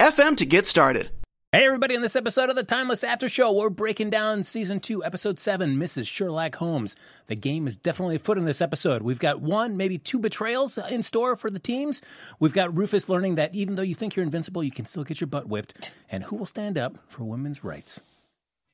[0.00, 1.10] anchor.fm to get started.
[1.52, 5.02] Hey, everybody, in this episode of the Timeless After Show, we're breaking down season two,
[5.02, 6.06] episode seven, Mrs.
[6.06, 6.96] Sherlock Holmes.
[7.28, 9.00] The game is definitely afoot in this episode.
[9.02, 12.02] We've got one, maybe two betrayals in store for the teams.
[12.40, 15.20] We've got Rufus learning that even though you think you're invincible, you can still get
[15.20, 15.90] your butt whipped.
[16.10, 18.00] And who will stand up for women's rights?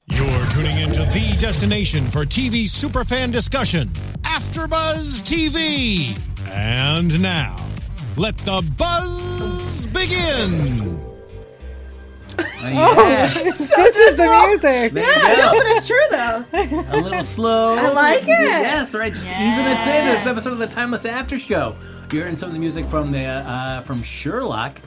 [0.06, 3.88] You're tuning into the destination for TV superfan discussion,
[4.22, 6.18] AfterBuzz TV.
[6.48, 7.64] And now,
[8.16, 11.11] let the buzz begin.
[12.62, 13.34] yes.
[13.42, 14.92] this is the music.
[14.92, 15.52] There you go.
[15.52, 16.44] But it's true though.
[16.52, 17.74] A little slow.
[17.74, 18.28] I like it.
[18.28, 19.12] Yes, right.
[19.12, 21.76] Just using this in this episode of the Timeless After Show.
[22.10, 24.80] You're hearing some of the music from the uh, from Sherlock.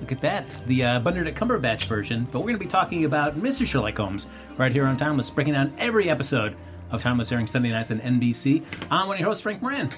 [0.00, 2.26] Look at that, the uh, Benedict Cumberbatch version.
[2.30, 3.66] But we're going to be talking about Mrs.
[3.68, 4.26] Sherlock Holmes
[4.58, 6.54] right here on Timeless, breaking down every episode
[6.90, 8.62] of Timeless airing Sunday nights on NBC.
[8.90, 9.90] I'm one of your hosts, Frank Moran.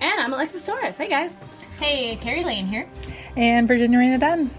[0.00, 0.96] And I'm Alexis Torres.
[0.96, 1.36] Hey guys.
[1.78, 2.88] Hey, Carrie Lane here.
[3.36, 4.50] And Virginia Reina Dunn.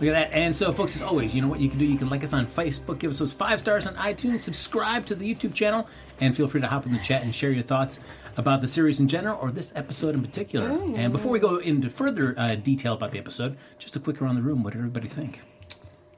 [0.00, 0.34] Look at that.
[0.34, 1.84] And so, folks, as always, you know what you can do?
[1.84, 5.14] You can like us on Facebook, give us those five stars on iTunes, subscribe to
[5.14, 5.86] the YouTube channel,
[6.20, 8.00] and feel free to hop in the chat and share your thoughts
[8.38, 10.70] about the series in general or this episode in particular.
[10.96, 14.36] And before we go into further uh, detail about the episode, just a quick around
[14.36, 14.62] the room.
[14.62, 15.40] What did everybody think?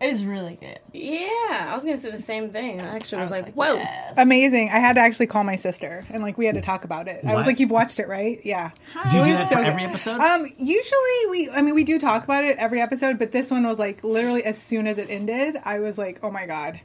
[0.02, 0.80] It was really good.
[0.92, 2.80] Yeah, I was gonna say the same thing.
[2.80, 3.74] I actually was, I like, whoa.
[3.76, 4.14] yes.
[4.16, 4.70] Amazing.
[4.70, 7.24] I had to actually call my sister and like we had to talk about it.
[7.24, 8.70] I was like, "You've watched it, right?" Yeah.
[9.10, 10.20] Do you It do that so for every episode?
[10.20, 13.64] Um, usually we, I mean, we do talk about it every episode, but this one
[13.66, 16.80] was like literally as soon as it ended, I was like, "Oh my god,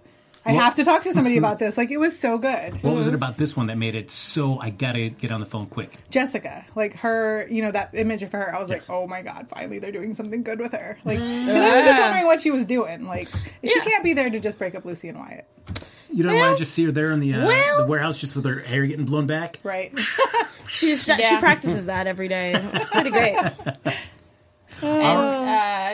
[0.48, 2.82] I What- have to talk to somebody about this." Like it was so good.
[2.84, 5.46] what was it about this one that made it so I gotta get on the
[5.46, 5.92] phone quick?
[6.10, 8.88] Jessica, like her, you know, that image of her, I was Yes.
[8.90, 11.86] like, "Oh my god, finally they're doing something good with her." Like, 'cause I was
[11.86, 13.06] just wondering what she was doing.
[13.06, 13.28] Like,
[13.64, 15.46] she can't be there to just break up Lucy and Wyatt,
[16.10, 18.34] You don't want to just see her there in the, uh, well- the warehouse just
[18.36, 19.60] with her hair getting blown back?
[19.64, 19.92] right?
[20.70, 21.40] She's, she Yeah.
[21.40, 22.54] practices that every day.
[22.74, 23.36] It's pretty great.
[24.84, 25.37] Uh, I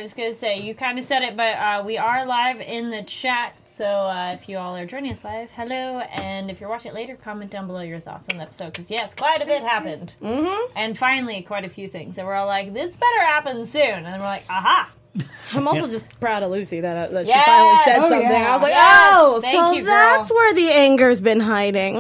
[0.03, 2.91] was going to say, you kind of said it, but uh, we are live in
[2.91, 3.56] the chat.
[3.66, 6.00] So uh, if you all are joining us live, hello.
[6.00, 8.68] And if you're watching it later, comment down below your thoughts on the episode.
[8.74, 10.13] Because, yes, quite a bit happened.
[10.22, 10.74] Mm-hmm.
[10.75, 12.18] And finally, quite a few things.
[12.18, 13.81] And we're all like, this better happen soon.
[13.81, 14.92] And then we're like, aha.
[15.53, 17.46] I'm also just proud of Lucy that, that Yes!
[17.46, 18.30] she finally said Oh, something.
[18.30, 18.50] yeah.
[18.50, 19.13] I was like, Yes!
[19.16, 21.96] oh, Thank so you, that's where the anger's been hiding.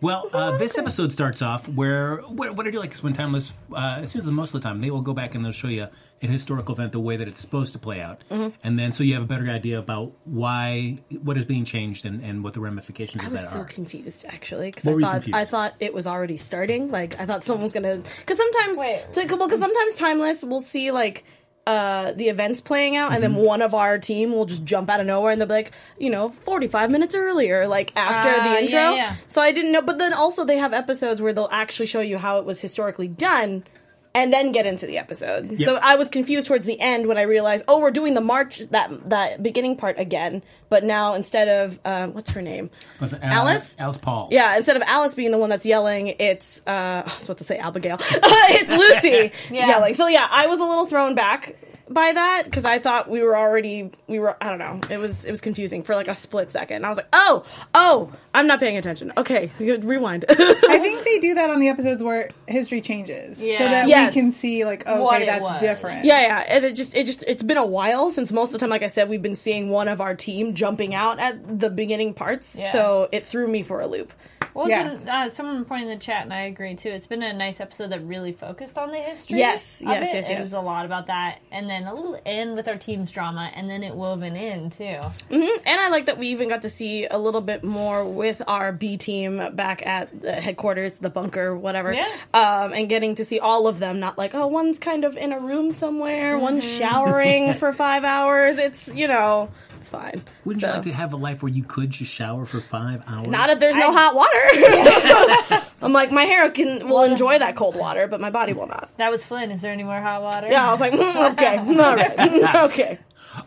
[0.00, 0.06] Okay.
[0.06, 3.56] Well, uh, this episode starts off where what, what I do like is when Timeless.
[3.74, 5.68] Uh, it seems that most of the time they will go back and they'll show
[5.68, 5.88] you
[6.22, 8.48] a historical event the way that it's supposed to play out, Mm-hmm.
[8.64, 12.24] and then so you have a better idea about why what is being changed and,
[12.24, 13.64] and what the ramifications I of was that so are.
[13.64, 15.36] confused actually because I were thought confused?
[15.36, 16.90] I thought it was already starting.
[16.90, 19.04] Like I thought someone was gonna because sometimes Wait.
[19.14, 21.24] because sometimes timeless we'll see like
[21.68, 23.52] uh the events playing out and then Mm-hmm.
[23.54, 26.08] one of our team will just jump out of nowhere and they'll be like you
[26.08, 29.16] know 45 minutes earlier like after Ah, the intro yeah, yeah.
[29.28, 32.16] so i didn't know but then also they have episodes where they'll actually show you
[32.18, 33.64] how it was historically done
[34.14, 35.62] and then get into the episode.
[35.62, 38.58] So I was confused towards the end when I realized, oh, we're doing the march
[38.70, 42.70] that that beginning part again, but now instead of um, what's her name,
[43.00, 43.76] Was it Al- Alice?
[43.78, 44.28] Alice Paul.
[44.30, 47.44] Yeah, instead of Alice being the one that's yelling, it's uh, I was about to
[47.44, 47.98] say Abigail.
[48.00, 49.68] it's Lucy Yeah.
[49.68, 49.94] yelling.
[49.94, 51.56] So yeah, I was a little thrown back
[51.90, 55.24] by that because I thought we were already we were I don't know it was
[55.24, 56.84] it was confusing for like a split second.
[56.84, 57.44] I was like, oh
[57.74, 59.12] oh, I'm not paying attention.
[59.16, 60.24] Okay, rewind.
[60.28, 60.34] I
[60.80, 63.58] think they do that on the episodes where history changes, Yeah.
[63.58, 64.14] so that Yes.
[64.14, 65.60] we can see like, oh, What that's was.
[65.60, 66.04] different.
[66.04, 66.44] Yeah, yeah.
[66.48, 68.82] And it just it just it's been a while since most of the time, like
[68.82, 72.56] I said, we've been seeing one of our team jumping out at the beginning parts.
[72.58, 72.72] Yeah.
[72.72, 74.12] So it threw me for a loop.
[74.58, 74.96] Well, Yeah.
[75.08, 76.88] uh, someone pointed in the chat, and I agree too.
[76.88, 79.38] It's been a nice episode that really focused on the history.
[79.38, 80.14] Yes, yes, it.
[80.14, 80.40] yes, It yes.
[80.40, 83.70] was a lot about that, and then a little in with our team's drama, and
[83.70, 84.98] then it woven in too.
[85.30, 85.34] hmm
[85.64, 88.72] And I like that we even got to see a little bit more with our
[88.72, 91.92] B team back at the headquarters, the bunker, whatever.
[91.92, 92.08] Yeah.
[92.34, 95.32] Um, and getting to see all of them, not like, oh, one's kind of in
[95.32, 98.58] a room somewhere, one's showering for five hours.
[98.58, 100.22] It's, you know, it's fine.
[100.44, 103.02] Wouldn't So- you like to have a life where you could just shower for five
[103.06, 103.28] hours?
[103.28, 105.62] Not if there's no hot water.
[105.82, 108.90] I'm like, my hair can will enjoy that cold water, but my body will not.
[108.96, 109.50] That was Flynn.
[109.50, 110.48] Is there any more hot water?
[110.50, 112.98] Yeah, I was like, mm, okay, all right, okay.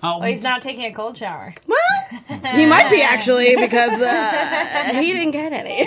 [0.03, 1.53] Oh, Well, he's not taking a cold shower.
[2.53, 5.85] He might be actually because uh, he didn't get any.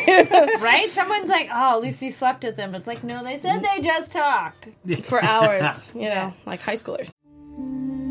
[0.62, 0.88] right?
[0.88, 2.73] Someone's like, oh, Lucy slept with them.
[2.73, 4.69] But it's like, no, they said they just talked.
[5.02, 7.11] for hours, you know, like high schoolers.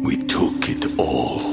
[0.03, 1.52] We took it all.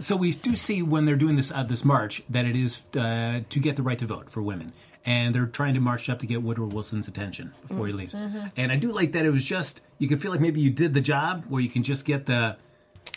[0.00, 3.40] So we do see when they're doing this uh, this march that it is uh,
[3.48, 4.72] to get the right to vote for women,
[5.04, 8.14] and they're trying to march up to get Woodrow Wilson's attention before he leaves.
[8.56, 10.94] And I do like that it was just you could feel like maybe you did
[10.94, 12.56] the job where you can just get the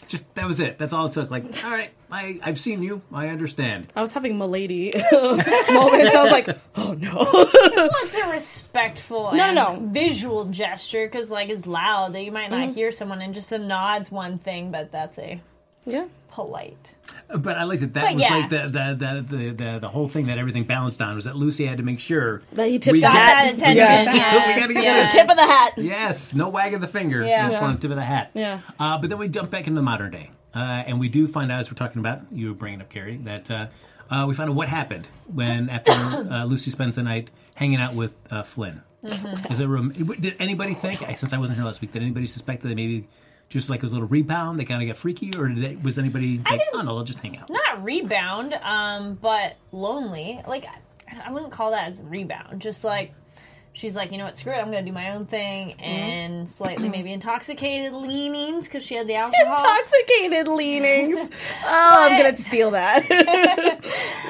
[0.08, 0.80] just that was it.
[0.80, 1.30] That's all it took.
[1.30, 3.94] Like, all right, I I've seen you, I understand.
[3.96, 6.16] I was having milady moments.
[6.16, 7.48] I was like, oh no.
[7.82, 9.88] Well, it's a respectful No, and no, no.
[9.92, 12.76] visual gesture because, like, it's loud that you might not Mhm.
[12.76, 15.42] hear someone and just a nod's one thing, but that's a
[15.86, 16.96] yeah polite.
[17.34, 18.36] But I like that that But was yeah.
[18.38, 21.36] like the the, the the the the whole thing that everything balanced on was that
[21.36, 23.36] Lucy had to make sure That he tipped we the get- hat.
[23.36, 25.14] That attention, we gotta- yes, we gotta get yes.
[25.14, 25.22] this.
[25.22, 25.74] Tip of the hat.
[25.78, 27.24] Yes, no wag of the finger.
[27.24, 27.48] Yeah.
[27.48, 27.62] Just Yeah.
[27.62, 28.32] want a tip of the hat.
[28.34, 28.60] Yeah.
[28.80, 31.52] Uh, but then we jump back into the modern day, uh, and we do find
[31.52, 33.68] out, as we're talking about, you were bringing up Carrie, that uh,
[34.10, 37.94] uh, we find out what happened when after uh, Lucy spends the night hanging out
[37.94, 38.82] with uh, Flynn.
[39.06, 39.52] Mm-hmm.
[39.52, 39.90] Is there room?
[39.92, 43.08] Did anybody think, since I wasn't here last week, did anybody suspect that maybe
[43.52, 46.40] just like a little rebound, they kind of get freaky, or did they, was anybody
[46.50, 47.50] like, oh no, they'll just hang out?
[47.50, 50.40] Not rebound, um, but lonely.
[50.48, 52.62] Like, I, I wouldn't call that as rebound.
[52.62, 53.14] Just like,
[53.74, 56.88] she's like, you know what, screw it, I'm gonna do my own thing, and slightly
[56.88, 59.58] maybe intoxicated leanings because she had the alcohol.
[59.58, 61.30] Intoxicated leanings.
[61.64, 63.06] Oh, I'm gonna steal that.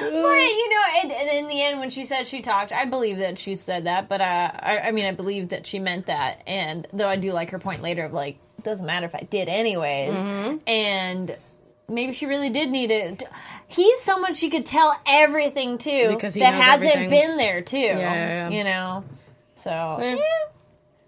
[0.02, 3.18] But you know, and, and in the end, when she said she talked, I believe
[3.18, 4.08] that she said that.
[4.08, 6.42] But uh, I, I mean, I believe that she meant that.
[6.46, 9.48] And though I do like her point later of like, doesn't matter if I did
[9.48, 10.18] anyways.
[10.18, 10.56] Mm-hmm.
[10.68, 11.36] And
[11.88, 13.22] maybe she really did need it.
[13.68, 17.28] He's someone she could tell everything to Because he that hasn't everything.
[17.28, 17.76] been there too.
[17.78, 18.48] yeah, yeah.
[18.50, 19.04] You know,
[19.54, 20.14] so Yeah.
[20.16, 20.22] yeah,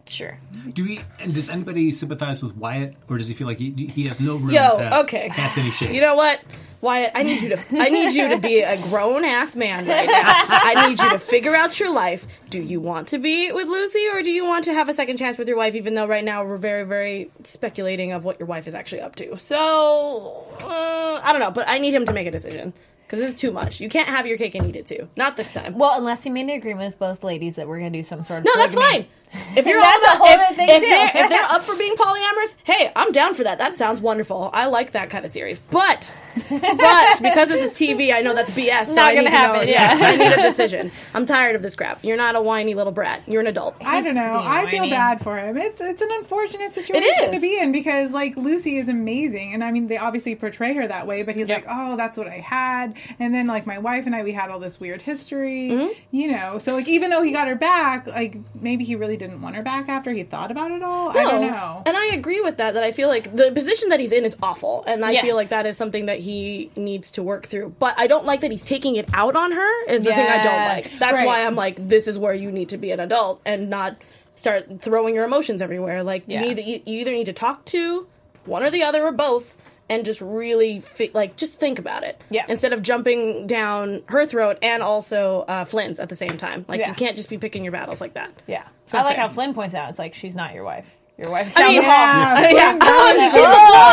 [0.06, 0.38] sure.
[0.72, 1.00] Do we?
[1.20, 4.36] And does anybody sympathize with Wyatt, or does he feel like he he has no
[4.36, 5.28] room Yo, to okay.
[5.30, 5.94] cast any shade?
[5.94, 6.40] You know what?
[6.80, 10.06] Wyatt, I need you to I need you to be a grown ass man right
[10.06, 10.32] now.
[10.48, 12.26] I need you to figure out your life.
[12.50, 15.16] Do you want to be with Lucy or do you want to have a second
[15.16, 18.46] chance with your wife even though right now we're very very speculating of what your
[18.46, 19.34] wife is actually up to.
[19.38, 22.74] So, uh, I don't know, but I need him to make a decision
[23.08, 23.80] cuz this is too much.
[23.80, 25.08] You can't have your cake and eat it too.
[25.16, 25.78] Not this time.
[25.78, 28.22] Well, unless he made an agreement with both ladies that we're going to do some
[28.24, 29.04] sort of No, that's polygamy.
[29.04, 29.08] fine.
[29.56, 30.88] If you're That's all a whole if, other thing, if too.
[30.90, 33.58] They're, if they're up for being polyamorous, hey, I'm down for that.
[33.58, 34.50] That sounds wonderful.
[34.52, 35.60] I like that kind of series.
[35.60, 36.12] But,
[36.50, 38.86] but because this is TV, I know that's BS.
[38.86, 39.72] So Not I gonna need to happen, know.
[39.72, 39.98] yeah.
[40.00, 40.90] I need a decision.
[41.14, 42.02] I'm tired of this crap.
[42.04, 43.22] You're not a whiny little brat.
[43.28, 43.76] You're an adult.
[43.80, 44.38] I don't know.
[44.38, 45.56] being I feel bad for him.
[45.56, 49.70] It's it's an unfortunate situation to be in because like Lucy is amazing, and I
[49.70, 51.22] mean they obviously portray her that way.
[51.22, 51.66] But he's Yep.
[51.66, 54.50] like, oh, that's what I had, and then like my wife and I, we had
[54.50, 55.92] all this weird history, Mm-hmm.
[56.16, 56.58] you know.
[56.58, 59.62] So like even though he got her back, like maybe he really didn't want her
[59.62, 61.10] back after he thought about it all.
[61.10, 61.82] I don't know.
[61.86, 62.74] And I agree with that.
[62.74, 65.24] That I feel like the position that he's in is awful, and I Yes.
[65.24, 67.74] feel like that is something that he needs to work through.
[67.78, 69.84] But I don't like that he's taking it out on her.
[69.86, 70.84] Is the thing I don't like.
[70.98, 71.26] That's Right.
[71.26, 73.96] why I'm like, this is where you need to be an adult and not
[74.34, 76.02] start throwing your emotions everywhere.
[76.02, 76.42] Like Yeah.
[76.42, 78.06] you need, you either need to talk to
[78.46, 79.54] one or the other or both.
[79.88, 82.18] And just really, fi- like, just think about it.
[82.30, 82.46] Yeah.
[82.48, 86.64] Instead of jumping down her throat and also uh, Flynn's at the same time.
[86.68, 86.88] Like, Yeah.
[86.88, 88.32] you can't just be picking your battles like that.
[88.46, 88.64] Yeah.
[88.84, 89.22] It's I like unfair.
[89.22, 90.90] how Flynn points out it's like she's not your wife.
[91.18, 91.94] Your wife's I down mean, the hall.
[91.94, 92.78] Yeah, yeah.
[92.80, 93.38] Oh, she's the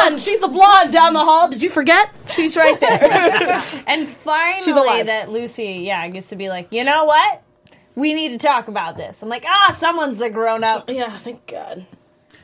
[0.07, 0.21] blonde.
[0.21, 1.49] She's the blonde down the hall.
[1.49, 2.09] Did you forget?
[2.33, 3.61] She's right there.
[3.85, 5.05] And finally, she's alive.
[5.07, 7.43] that Lucy, yeah, gets to be like, you know what?
[7.95, 9.21] We need to talk about this.
[9.21, 10.89] I'm like, ah, someone's a grown up.
[10.89, 11.85] yeah, thank God.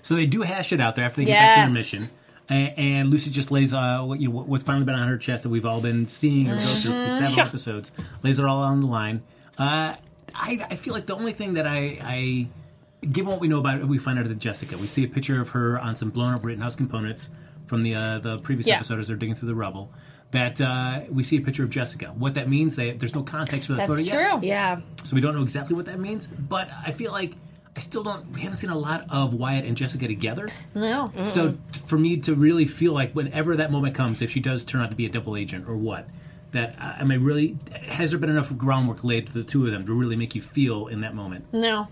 [0.01, 2.10] So they do hash it out there after they get back from their mission.
[2.50, 5.44] And, and Lucy just lays uh, what, you know, what's finally been on her chest
[5.44, 7.24] that we've all been seeing her go through for Mm-hmm.
[7.25, 7.92] several episodes.
[8.24, 9.24] Lays it all on the line.
[9.58, 9.96] Uh,
[10.34, 12.48] I, I feel like the only thing that I, I,
[13.06, 14.77] given what we know about it, we find out that Jessica.
[14.77, 17.30] We see a picture of her on some blown up Rittenhouse components
[17.66, 18.75] from the uh, the previous Yeah.
[18.75, 19.92] episode as they're digging through the rubble.
[20.32, 22.08] That uh, we see a picture of Jessica.
[22.08, 24.39] What that means, they, there's no context for that That's photo yet.
[24.39, 24.48] true.
[24.48, 24.82] Yeah.
[25.04, 27.34] So we don't know exactly what that means, but I feel like
[27.77, 28.31] I still don't.
[28.31, 30.50] We haven't seen a lot of Wyatt and Jessica together.
[30.74, 31.12] No.
[31.24, 34.81] So for me to really feel like whenever that moment comes, if she does turn
[34.81, 36.10] out to be a double agent or what,
[36.53, 37.55] that uh, am I really?
[37.84, 40.41] Has there been enough groundwork laid to the two of them to really make you
[40.41, 41.46] feel in that moment?
[41.53, 41.88] No.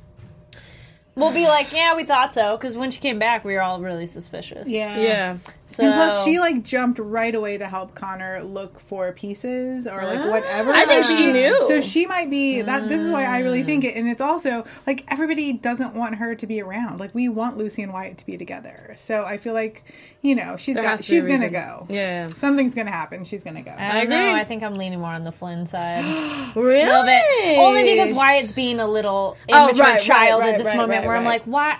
[1.14, 3.80] We'll be like, yeah, we thought so, because when she came back, we were all
[3.80, 4.68] really suspicious.
[4.68, 4.98] Yeah.
[4.98, 5.38] Yeah.
[5.68, 10.04] So And plus, she like jumped right away to help Connor look for pieces or
[10.04, 10.30] like ah.
[10.30, 10.72] whatever.
[10.72, 11.66] I think she knew.
[11.68, 12.88] So she might be that.
[12.88, 16.36] This is why I really think it, and it's also like everybody doesn't want her
[16.36, 17.00] to be around.
[17.00, 18.94] Like we want Lucy and Wyatt to be together.
[18.98, 19.84] So I feel like
[20.22, 20.98] you know she's There got.
[20.98, 21.88] to She's gonna go.
[21.90, 22.30] Yeah.
[22.30, 23.26] Something's gonna happen.
[23.26, 23.72] She's gonna go.
[23.76, 24.18] I don't know.
[24.18, 24.40] agree.
[24.40, 26.06] I think I'm leaning more on the Flynn side.
[26.56, 26.82] Really?
[26.84, 27.58] A little bit.
[27.58, 31.00] Only because Wyatt's being a little Oh, immature right, child right, at this right, moment
[31.00, 31.80] right, where I'm like, why?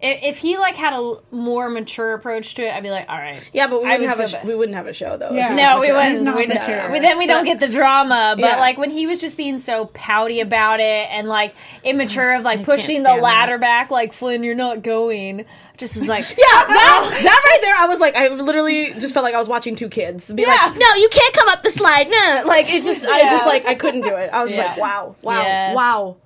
[0.00, 3.18] If, if he like had a more mature approach to it, I'd be like, all
[3.18, 3.42] right.
[3.52, 5.32] Yeah, but we wouldn't would have a feel sh- we wouldn't have a show though.
[5.32, 5.52] Yeah.
[5.54, 6.22] No, we wouldn't.
[6.22, 6.66] Not We mature.
[6.66, 6.92] didn't.
[6.92, 8.34] But then we don't get the drama.
[8.38, 8.56] But Yeah.
[8.60, 11.52] like when he was just being so pouty about it and like
[11.82, 13.60] immature of like pushing the ladder that.
[13.60, 15.44] back, like Flynn, you're not going.
[15.78, 19.24] Just was like, Yeah, that, that right there, I was like, I literally just felt
[19.24, 20.48] like I was watching two kids be Yeah.
[20.48, 23.64] like, "No, you can't come up the slide." No, like it just, I just like
[23.64, 24.30] I couldn't do it.
[24.32, 24.66] I was Yeah.
[24.66, 25.76] like, "Wow, wow, Yes.
[25.76, 26.16] wow,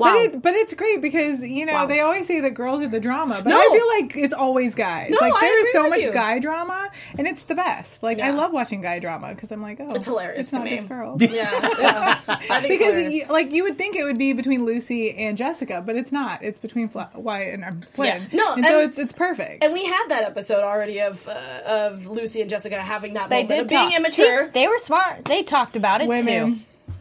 [0.00, 1.86] wow." But it, but it's great because you know Wow.
[1.86, 3.58] they always say that girls are the drama, but No.
[3.58, 5.10] I feel like it's always guys.
[5.10, 6.12] No, like there is so much you.
[6.12, 8.02] guy drama, and it's the best.
[8.02, 10.64] Like I love watching guy drama because I'm like, oh, It's hilarious It's to not
[10.64, 10.76] me.
[10.76, 11.20] just girls.
[11.22, 11.30] yeah,
[11.78, 12.20] yeah.
[12.28, 15.36] I think it's because you, like you would think it would be between Lucy and
[15.36, 16.42] Jessica, but it's not.
[16.42, 18.22] It's between Fla- Wyatt and um, Flynn.
[18.32, 18.36] Yeah.
[18.36, 19.62] No, and, so it's it's perfect.
[19.62, 21.32] and we had that episode already of uh,
[21.66, 23.98] of Lucy and Jessica having that they moment did of being talk.
[23.98, 24.44] immature.
[24.46, 25.24] See, they were smart.
[25.24, 26.58] They talked about it too.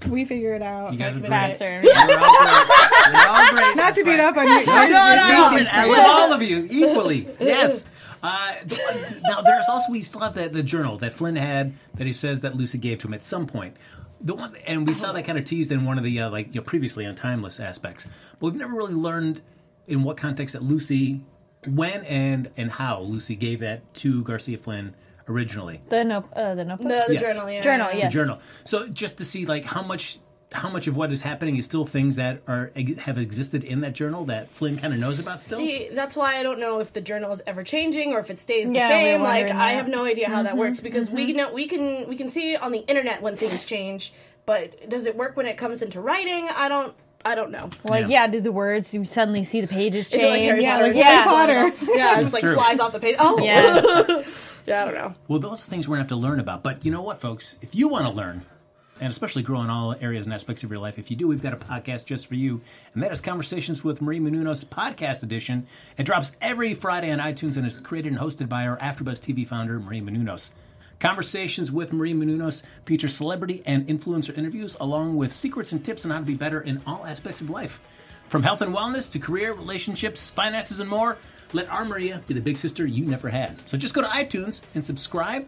[0.08, 0.94] We figure it out.
[0.94, 1.30] You guys are great.
[1.30, 1.82] Faster.
[1.84, 3.12] You're all great.
[3.12, 3.76] You're all great.
[3.76, 4.66] Not to beat up on you.
[4.66, 5.66] No, no, no.
[5.72, 7.28] I love all of you equally.
[7.40, 7.84] Yes.
[8.22, 8.52] Uh,
[9.30, 12.42] now there's also we still have the, the journal that Flynn had that he says
[12.42, 13.78] that Lucy gave to him at some point.
[14.20, 16.48] The one and we saw that kind of teased in one of the uh, like
[16.54, 18.08] you know, previously on timeless aspects,
[18.40, 19.42] but we've never really learned
[19.88, 21.22] in what context that Lucy,
[21.66, 24.94] when and and how Lucy gave that to Garcia Flynn
[25.30, 25.80] originally.
[25.90, 26.88] The no, uh, the notebook.
[26.90, 27.22] The, the Yes.
[27.22, 27.62] journal, yeah.
[27.62, 28.12] Journal, yes.
[28.12, 28.40] The journal.
[28.66, 30.20] So just to see like how much
[30.52, 33.94] how much of what is happening is still things that are have existed in that
[33.94, 35.60] journal that Flynn kind of knows about still.
[35.60, 38.40] See, that's why I don't know if the journal is ever changing or if it
[38.40, 39.22] stays the Yeah, we were same.
[39.22, 42.08] Like wondering I have no idea how Mm-hmm, that works because we know we can
[42.10, 44.12] we can see on the internet when things change,
[44.48, 46.50] but does it work when it comes into writing?
[46.50, 47.70] I don't I don't know.
[47.84, 48.24] Like, Yeah.
[48.24, 50.32] yeah, did the words you suddenly see the pages Is it change?
[50.32, 50.88] like Harry Yeah, Potter?
[50.88, 51.96] like It Harry just Potter.
[51.98, 52.56] Yeah, it's like true.
[52.56, 53.18] flies off the page.
[53.20, 54.24] Oh, Yeah.
[54.70, 55.16] yeah, I don't know.
[55.28, 56.62] Well, those are things we're gonna have to learn about.
[56.62, 57.56] But you know what, folks?
[57.60, 58.46] If you want to learn,
[59.02, 61.42] and especially grow in all areas and aspects of your life, if you do, we've
[61.42, 62.62] got a podcast just for you,
[62.94, 65.66] and that is Conversations with Maria Menounos Podcast Edition.
[65.98, 69.48] It drops every Friday on iTunes and is created and hosted by our AfterBuzz TV
[69.48, 70.52] founder, Maria Menounos.
[71.00, 76.12] Conversations with Maria Menounos feature celebrity and influencer interviews, along with secrets and tips on
[76.12, 77.80] how to be better in all aspects of life.
[78.28, 81.18] From health and wellness to career, relationships, finances, and more,
[81.54, 83.58] let our Maria be the big sister you never had.
[83.68, 85.48] So just go to iTunes and subscribe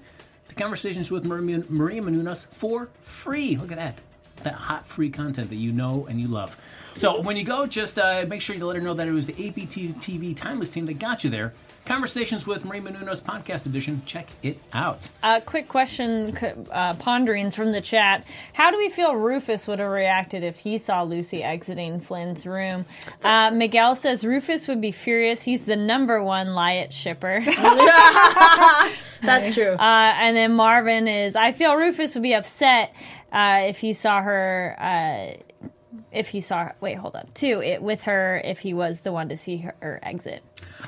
[0.49, 3.55] to Conversations with Maria, Menounos for free.
[3.57, 4.01] Look at that.
[4.43, 6.57] That hot free content that you know and you love.
[6.95, 9.27] So when you go, just uh, make sure you let her know that it was
[9.27, 11.53] the APT TV Timeless team that got you there.
[11.85, 14.03] Conversations with Maria Menounos Podcast Edition.
[14.05, 15.09] Check it out.
[15.23, 16.37] Uh, quick question,
[16.71, 18.23] uh, ponderings from the chat.
[18.53, 22.85] How do we feel Rufus would have reacted if he saw Lucy exiting Flynn's room?
[23.23, 25.41] Uh, Miguel says Rufus would be furious.
[25.43, 27.41] He's the number one Lyatt shipper.
[29.21, 29.73] That's true.
[29.73, 32.93] Uh, and then Marvin is, I feel Rufus would be upset
[33.31, 34.75] uh, if he saw her.
[34.79, 35.41] Uh,
[36.11, 39.29] if he saw, wait, hold on, too, it with her if he was the one
[39.29, 40.43] to see her, her exit.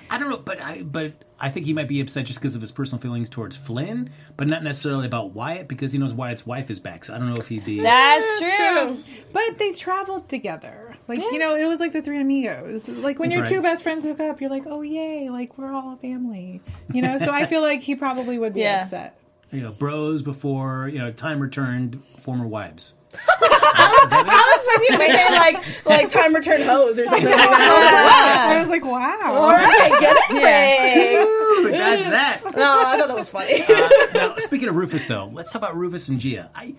[0.09, 2.61] I don't know, but I but I think he might be upset just because of
[2.61, 6.69] his personal feelings towards Flynn, but not necessarily about Wyatt because he knows Wyatt's wife
[6.71, 7.03] is back.
[7.05, 7.81] So I don't know if he'd be.
[7.81, 9.03] That's, true.
[9.33, 10.95] But they traveled together.
[11.07, 12.87] Like, you know, it was like the three amigos.
[12.87, 13.49] Like when That's your right.
[13.53, 16.61] two best friends hook up, you're like, oh, yay, like we're all a family.
[16.93, 18.83] You know, so I feel like he probably would be Yeah.
[18.83, 19.19] upset.
[19.51, 22.93] you know, bros before you know time returned former wives.
[23.75, 28.51] I was expecting him to say like like time return hose or something like that.
[28.55, 29.19] I was like, wow.
[29.33, 31.15] All right, get it, Ray.
[31.21, 32.41] Ooh, dodge that.
[32.55, 33.61] No, I thought that was funny.
[33.63, 36.49] Uh, now, speaking of Rufus, though, let's talk about Rufus and Jiya.
[36.55, 36.75] I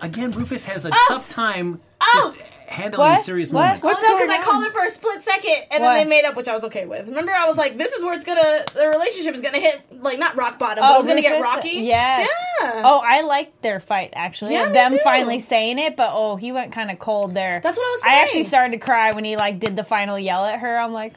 [0.00, 2.34] again, Rufus has a tough time Oh.
[2.36, 3.20] just handling What?
[3.20, 3.62] serious What?
[3.62, 3.84] moments.
[3.84, 4.66] What's What's no, because I called on?
[4.66, 5.94] him for a split second, and What?
[5.94, 7.08] then they made up, which I was okay with.
[7.08, 10.18] Remember, I was like, "This is where it's gonna, the relationship is gonna hit, like
[10.18, 12.28] not rock bottom, but oh, it was gonna get Oh, rocky." Yes.
[12.60, 12.82] Yeah.
[12.84, 14.52] Oh, I liked their fight actually.
[14.54, 14.98] Yeah, them too.
[15.02, 17.60] finally saying it, but oh, he went kind of cold there.
[17.62, 20.18] That's what I was I actually started to cry when he like did the final
[20.18, 20.78] yell at her.
[20.78, 21.14] I'm like,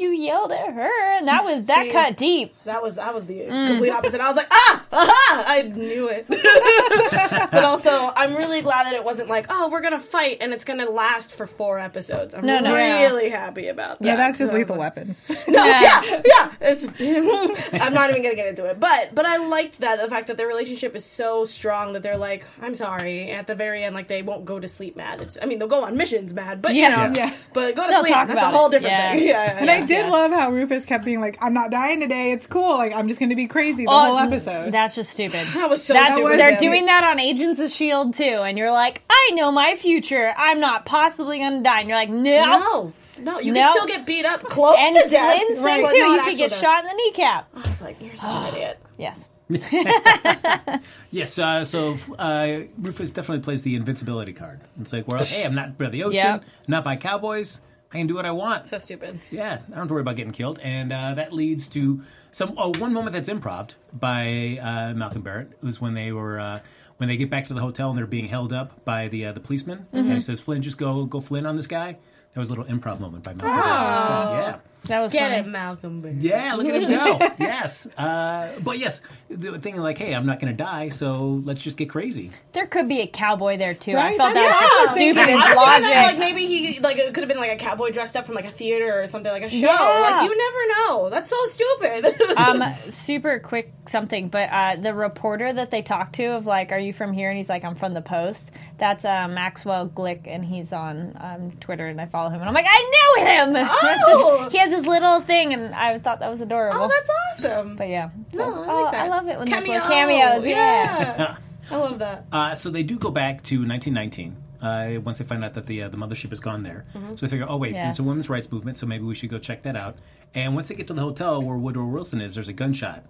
[0.00, 1.90] you yelled at her, and that was that See?
[1.92, 2.54] cut deep.
[2.64, 3.66] That was that was the Mm.
[3.68, 4.20] complete opposite.
[4.20, 5.44] I was like, ah, aha!
[5.46, 6.26] I knew it.
[7.50, 10.64] but also, I'm really glad that it wasn't like, oh, we're gonna fight and it's
[10.64, 12.34] gonna last for four episodes.
[12.34, 12.74] I'm No, no.
[12.74, 14.04] really happy about that.
[14.06, 15.16] Yeah, that's just So I was lethal like- weapon.
[15.48, 16.02] No, Yeah.
[16.02, 16.50] yeah, yeah.
[16.60, 16.84] It's.
[17.74, 20.36] I'm not even gonna get into it, but but I liked that the fact that
[20.36, 23.30] their relationship is so strong that they're like, I'm sorry.
[23.30, 25.20] At the very end, like they won't go to sleep mad.
[25.20, 25.38] It's.
[25.40, 27.04] I mean, they'll go on missions mad, but Yeah.
[27.06, 27.34] you know, Yeah.
[27.52, 28.12] but go to They'll sleep.
[28.14, 28.70] talk That's about a whole it.
[28.72, 29.18] different Yes.
[29.18, 29.28] thing.
[29.28, 29.70] Yeah, And.
[29.70, 30.12] I did yes.
[30.12, 32.32] love how Rufus kept being like, "I'm not dying today.
[32.32, 32.76] It's cool.
[32.76, 35.46] Like I'm just going to be crazy the Oh, whole episode." That's just stupid.
[35.54, 36.38] That was so That's, stupid.
[36.38, 36.58] they're Yeah.
[36.58, 40.34] doing that on Agents of Shield too, and you're like, I know my future.
[40.36, 41.80] I'm not possibly gonna die.
[41.80, 42.44] And you're like, no.
[42.44, 42.92] No,
[43.32, 43.60] no, you No.
[43.60, 45.36] can still get beat up close And to death.
[45.38, 45.96] Flynn's Right, thing but too.
[45.98, 46.60] You could get death.
[46.60, 47.48] shot in the kneecap.
[47.54, 48.78] I was like, you're such an idiot.
[48.98, 49.28] Yes.
[51.10, 54.60] Yes, uh, so uh, Rufus definitely plays the invincibility card.
[54.80, 56.44] It's like, well, hey, I'm not by the ocean, Yep.
[56.66, 57.60] not by cowboys.
[57.94, 58.66] I can do what I want.
[58.66, 59.20] So stupid.
[59.30, 62.54] Yeah, I don't have to worry about getting killed, and uh, that leads to some
[62.58, 65.52] oh, one moment that's improv by uh, Malcolm Barrett.
[65.52, 66.58] It was when they were uh,
[66.96, 69.32] when they get back to the hotel and they're being held up by the uh,
[69.32, 71.96] the policeman, and he says, "Flynn, just go go Flynn on this guy."
[72.32, 74.02] That was a little improv moment by Malcolm Barrett.
[74.02, 74.10] So,
[74.40, 74.58] yeah.
[74.88, 75.36] That was Get funny.
[75.40, 76.00] it, Malcolm.
[76.00, 76.28] Baby.
[76.28, 77.18] Yeah, look at him go.
[77.44, 77.86] yes.
[77.96, 79.00] Uh, but yes,
[79.30, 82.30] the thing like, hey, I'm not going to die, so let's just get crazy.
[82.52, 83.96] There could be a cowboy there too.
[83.96, 85.14] I felt That's that what was was the thinking.
[85.38, 87.56] stupidest I was thinking that, like maybe he like it could have been like a
[87.56, 89.56] cowboy dressed up from like a theater or something like a show.
[89.56, 89.72] Yeah.
[89.72, 91.10] Like you never know.
[91.10, 92.20] That's so stupid.
[92.36, 96.78] um, super quick something, but uh, the reporter that they talked to of like, "Are
[96.78, 100.44] you from here?" and he's like, "I'm from the Post." That's uh, Maxwell Glick, and
[100.44, 103.52] he's on um, Twitter, and I follow him, and I'm like, I know him.
[103.82, 104.38] That's Oh.
[104.42, 106.80] just- he has his little thing, and I thought that was adorable.
[106.82, 107.10] oh, that's
[107.44, 107.76] awesome.
[107.76, 109.04] but yeah, no, So- I, oh, like that.
[109.04, 109.80] I love it when there's Cameo.
[109.82, 110.46] little cameos.
[110.46, 111.36] Yeah.
[111.70, 112.26] I love that.
[112.30, 114.36] Uh, so they do go back to 1919.
[114.60, 117.28] Uh, once they find out that the uh, the mothership is gone there, so they
[117.28, 117.98] figure, oh wait, Yes.
[117.98, 119.96] there's a women's rights movement, so maybe we should go check that out.
[120.34, 123.04] And once they get to the hotel where Woodrow Wilson is, there's a gunshot,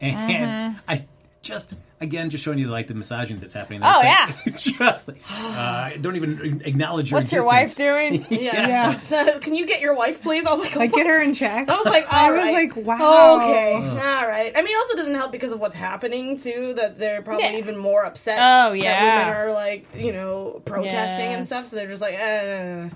[0.00, 1.06] and I
[1.42, 3.80] just again just showing you like the misogyny that's happening.
[3.80, 3.92] There.
[3.94, 7.20] Oh, It's like, just uh, don't even acknowledge your.
[7.20, 8.24] What's your wife doing?
[8.30, 8.68] Yeah.
[8.68, 8.94] Yeah.
[8.94, 10.46] So, can you get your wife, please?
[10.46, 11.68] I was like, Like get her in check.
[11.68, 12.54] I was like, I all was right.
[12.54, 13.36] like, wow.
[13.36, 14.52] Okay, all right.
[14.56, 16.74] I mean, it also doesn't help because of what's happening too.
[16.74, 17.56] That they're probably Yeah.
[17.58, 18.38] even more upset.
[18.40, 19.18] Oh, yeah, that yeah.
[19.28, 21.66] women are like you know protesting and stuff.
[21.66, 22.88] So they're just like, eh.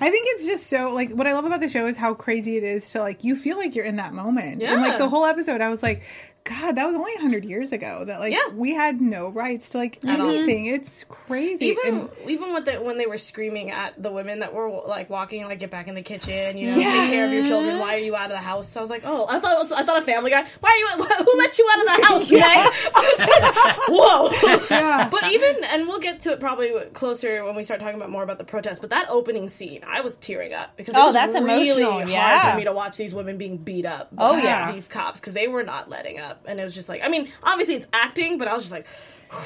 [0.00, 2.56] I think it's just so like what I love about the show is how crazy
[2.56, 4.62] it is to like you feel like you're in that moment.
[4.62, 6.02] And like the whole episode I was like
[6.44, 8.04] God, that was only 100 years ago.
[8.04, 8.48] That like Yeah.
[8.54, 10.28] we had no rights to like At all.
[10.28, 10.66] anything.
[10.66, 11.68] It's crazy.
[11.68, 15.08] even And- even with the, when they were screaming at the women that were like
[15.08, 17.00] walking, like get back in the kitchen, you know, Yeah.
[17.00, 17.78] take care of your children.
[17.78, 18.76] Why are you out of the house?
[18.76, 20.44] I was like, oh, I thought it was, I thought a Family Guy.
[20.60, 21.04] Why are you?
[21.24, 22.42] Who let you out of the house, Meg?
[22.94, 24.76] I was like, whoa.
[24.76, 25.08] Yeah.
[25.08, 28.22] But even, and we'll get to it probably closer when we start talking about more
[28.22, 28.82] about the protest.
[28.82, 31.92] But that opening scene, I was tearing up because it Oh, was that's really emotional,
[31.92, 32.50] hard yeah.
[32.52, 34.08] for me to watch these women being beat up.
[34.18, 34.72] Oh, by yeah.
[34.72, 37.30] these cops because they were not letting up, and it was just like, I mean,
[37.42, 38.86] obviously it's acting, but I was just like.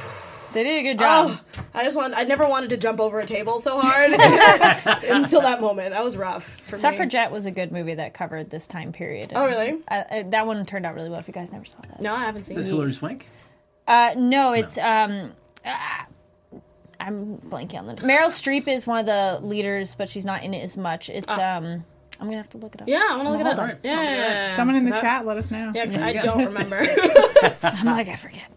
[0.50, 1.40] They did a good job.
[1.58, 2.16] Oh, I just wanted.
[2.16, 4.12] I never wanted to jump over a table so hard
[5.04, 5.90] until that moment.
[5.90, 6.80] That was rough for me.
[6.80, 9.32] Suffragette was a good movie that covered this time period.
[9.34, 9.82] Oh, really?
[9.88, 11.20] I, I, that one turned out really well.
[11.20, 12.70] If you guys never saw that, No, I haven't seen Is it.
[12.70, 13.26] Hilary Swank?
[13.86, 15.32] uh, no, it's um,
[15.66, 16.06] ah,
[16.98, 17.94] I'm blanking on the.
[17.96, 21.10] Meryl Streep is one of the leaders, but she's not in it as much.
[21.10, 21.84] It's um,
[22.20, 22.88] I'm gonna have to look it up.
[22.88, 23.58] Yeah, I want to look it up.
[23.58, 23.78] Alright.
[23.82, 24.56] Yeah, yeah, yeah.
[24.56, 25.70] someone in the That- chat let us know.
[25.74, 26.22] Yeah, 'cause There I go.
[26.22, 26.78] don't remember.
[27.62, 28.50] I'm like I forget.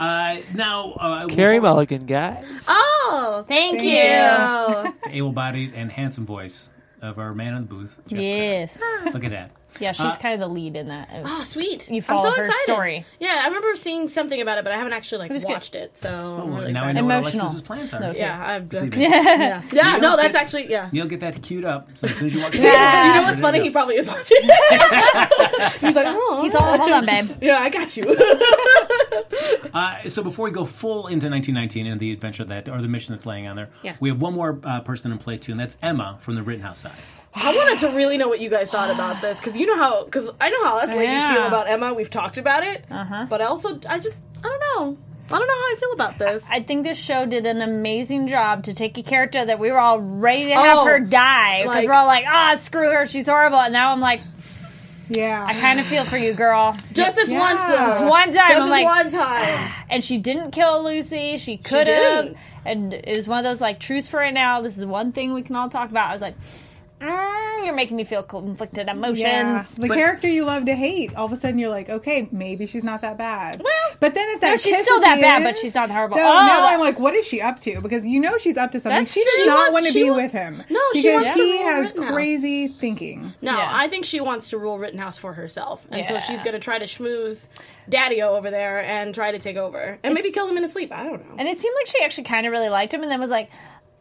[0.00, 2.66] Uh, now, uh, Carrie we'll- Mulligan, guys.
[2.68, 3.90] oh, Thank, Thank you.
[3.96, 4.92] yeah.
[5.08, 6.68] able-bodied and handsome voice
[7.00, 7.94] of our man in the booth.
[8.08, 8.78] Jeff Yes.
[9.00, 9.14] Craig.
[9.14, 9.50] Look at that.
[9.80, 11.08] Yeah, she's Uh, kind of the lead in that.
[11.24, 11.88] Oh, sweet.
[11.88, 12.62] You I'm follow so her excited.
[12.64, 13.06] story.
[13.20, 15.52] Yeah, I remember seeing something about it, but I haven't actually like was good.
[15.52, 15.96] watched it.
[15.96, 16.94] So I'm Oh, really now I excited.
[16.96, 17.40] know what Emotional.
[17.42, 18.00] Alexis's plans are.
[18.00, 18.18] No, too.
[18.20, 19.94] Yeah, I've This yeah, yeah.
[19.96, 20.88] You No, that's get- actually yeah.
[20.92, 21.90] You'll get that queued up.
[21.94, 23.60] So as soon as you watch it, You know what's funny?
[23.62, 24.42] He probably is watching.
[24.42, 27.30] He's like, oh, He's all, hold on, babe.
[27.40, 28.04] yeah, I got you.
[29.72, 33.14] Uh, so before we go full into 1919 and the adventure that, or the mission
[33.14, 33.96] that's laying on there, Yeah.
[34.00, 36.78] we have one more uh, person in play too, and that's Emma from the Rittenhouse
[36.80, 36.92] side.
[37.34, 40.04] I wanted to really know what you guys thought about this because you know how
[40.04, 41.34] because I know how us ladies Yeah.
[41.34, 41.92] feel about Emma.
[41.94, 43.26] We've talked about it, uh-huh.
[43.28, 44.96] but I also I just I don't know.
[45.30, 46.44] I don't know how I feel about this.
[46.50, 49.78] I think this show did an amazing job to take a character that we were
[49.78, 53.04] all ready to have Oh, her die because like- we're all like, ah, screw her,
[53.06, 53.58] she's horrible.
[53.60, 54.22] And now I'm like,
[55.10, 55.44] Yeah.
[55.46, 56.74] I kind of feel for you, girl.
[56.94, 57.40] Just this Yeah.
[57.40, 57.76] once, though.
[57.76, 59.72] Just one time, Just I'm this like- one time.
[59.90, 61.36] And she didn't kill Lucy.
[61.36, 62.24] She could have.
[62.24, 62.36] didn't.
[62.64, 64.62] And it was one of those like truths for right now.
[64.62, 66.08] This is one thing we can all talk about.
[66.08, 66.36] I was like,
[67.00, 69.18] mm, you're making me feel conflicted emotions.
[69.20, 69.64] Yeah.
[69.78, 72.66] The But- character you love to hate, all of a sudden you're like, okay, maybe
[72.66, 73.60] she's not that bad.
[73.62, 76.16] Well, but then at that no, she's still that the bad, but she's not horrible.
[76.16, 77.80] No, Oh, now that- I'm like, what is she up to?
[77.80, 79.04] Because you know she's up to something.
[79.06, 79.46] She does true.
[79.46, 80.62] not wants- want to be wa- with him.
[80.70, 82.12] No, she because wants he rule has Rittenhouse.
[82.12, 83.34] crazy thinking.
[83.42, 83.70] No, Yeah.
[83.72, 86.78] I think she wants to rule Rittenhouse for herself, and so she's going to try
[86.78, 87.48] to schmooze
[87.88, 90.92] Daddy-O over there and try to take over, and maybe kill him in his sleep.
[90.92, 91.34] I don't know.
[91.38, 93.50] And it seemed like she actually kind of really liked him, and then was like,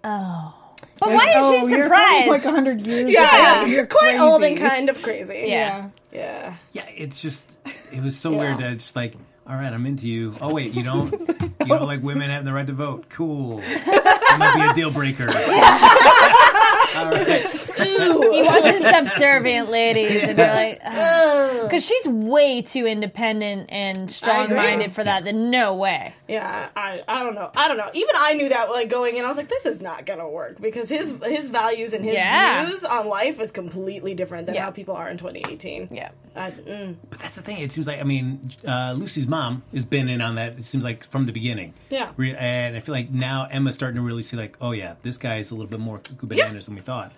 [0.04, 0.54] oh.
[1.00, 2.28] But Like, why is oh, she you're from, surprised?
[2.30, 3.12] Like hundred years.
[3.12, 3.66] yeah, ago.
[3.66, 5.46] you're quite old and kind of crazy.
[5.48, 5.90] Yeah.
[6.12, 6.56] yeah.
[6.74, 7.60] Yeah, it's just
[7.92, 8.38] it was so Yeah.
[8.40, 9.13] weird that it's just like,
[9.50, 10.36] all right, I'm into you.
[10.42, 13.06] Oh wait, you don't you don't like women having the right to vote.
[13.10, 13.58] Cool.
[13.58, 15.28] That might be a deal breaker.
[15.30, 17.46] all right.
[17.48, 20.80] he wants his subservient ladies, and you're like,
[21.64, 25.24] because she's way too independent and strong-minded for that.
[25.24, 26.14] Then no way.
[26.28, 27.50] Yeah, I, I don't know.
[27.56, 27.90] I don't know.
[27.94, 30.60] Even I knew that like going in, I was like, this is not gonna work
[30.60, 32.66] because his his values and his Yeah.
[32.66, 34.64] views on life is completely different than Yeah.
[34.66, 35.90] how people are in 2018.
[35.92, 36.10] Yeah.
[36.36, 37.60] I, mm, But that's the thing.
[37.62, 39.37] It seems like I mean, uh, Lucy's mom
[39.73, 40.58] has been in on that.
[40.58, 41.73] It seems like from the beginning.
[41.89, 42.12] Yeah.
[42.17, 45.17] Re- and I feel like now Emma's starting to really see like, oh yeah, this
[45.17, 47.13] guy's a little bit more cuckoo bananas than we thought.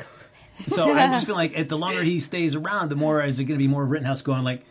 [0.67, 3.57] So I just feel like the longer he stays around, the more is it going
[3.57, 4.63] to be more Rittenhouse going like,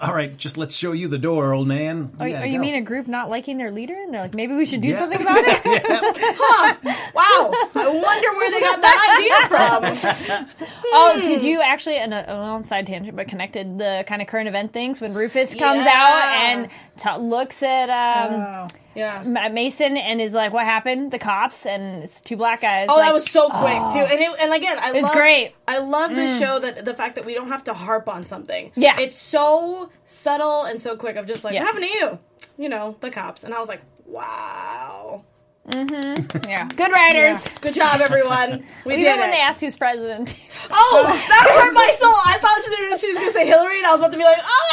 [0.00, 2.10] all right, just let's show you the door, old man.
[2.18, 4.34] Are, gotta are you go." mean a group not liking their leader, and they're like,
[4.34, 4.98] maybe we should do Yeah.
[4.98, 5.64] something about it?
[7.14, 10.46] wow, I wonder where they got that idea from.
[10.98, 14.28] Oh, did you actually, and a, a little side tangent, but connected the kind of
[14.28, 15.92] current event things when Rufus comes Yeah.
[15.92, 18.66] out and ta looks at um, Oh.
[18.96, 19.22] Yeah.
[19.48, 22.86] Mason and is like, "What happened?" The cops and it's two black guys.
[22.90, 23.92] Oh, like, that was so quick oh.
[23.92, 25.54] too, and it, and again, I It was love, great.
[25.68, 26.38] I love this mm.
[26.38, 28.72] show that the fact that we don't have to harp on something.
[28.74, 28.98] Yeah.
[28.98, 31.16] it's so subtle and so quick.
[31.16, 31.62] Of just like, Yes.
[31.62, 32.64] what happened to you?
[32.64, 35.24] You know, the cops, and I was like, wow,
[35.72, 37.48] yeah, good writers.
[37.60, 38.64] good job, everyone.
[38.84, 39.32] We Even did when it.
[39.32, 40.36] they asked who's president.
[40.70, 42.14] oh, that hurt my soul.
[42.24, 44.38] I thought she, she was gonna say Hillary, and I was about to be like,
[44.40, 44.68] oh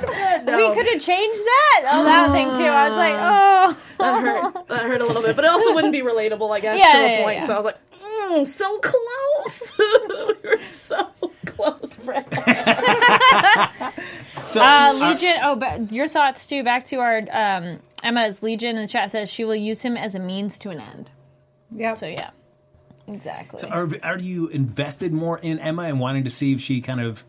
[0.00, 0.56] my god, no.
[0.68, 1.84] We could have changed that.
[1.92, 2.64] Oh, that thing too.
[2.64, 3.76] I was like, oh.
[3.98, 4.68] that hurt.
[4.68, 6.98] That hurt a little bit, but it also wouldn't be relatable, I guess, Yeah, to
[6.98, 7.38] a yeah, point.
[7.40, 7.46] yeah.
[7.46, 9.72] So I was like, mm, so close.
[10.42, 11.10] we were so
[11.46, 12.26] close, friends.
[14.46, 15.36] So, Uh, uh, Legion.
[15.42, 16.62] Oh, but your thoughts too.
[16.62, 20.14] Back to our um, Emma's Legion in the chat says she will use him as
[20.14, 21.10] a means to an end.
[21.74, 21.94] Yeah.
[21.94, 22.30] So yeah,
[23.06, 23.60] exactly.
[23.60, 27.00] So are, are you invested more in Emma and wanting to see if she kind
[27.00, 27.24] of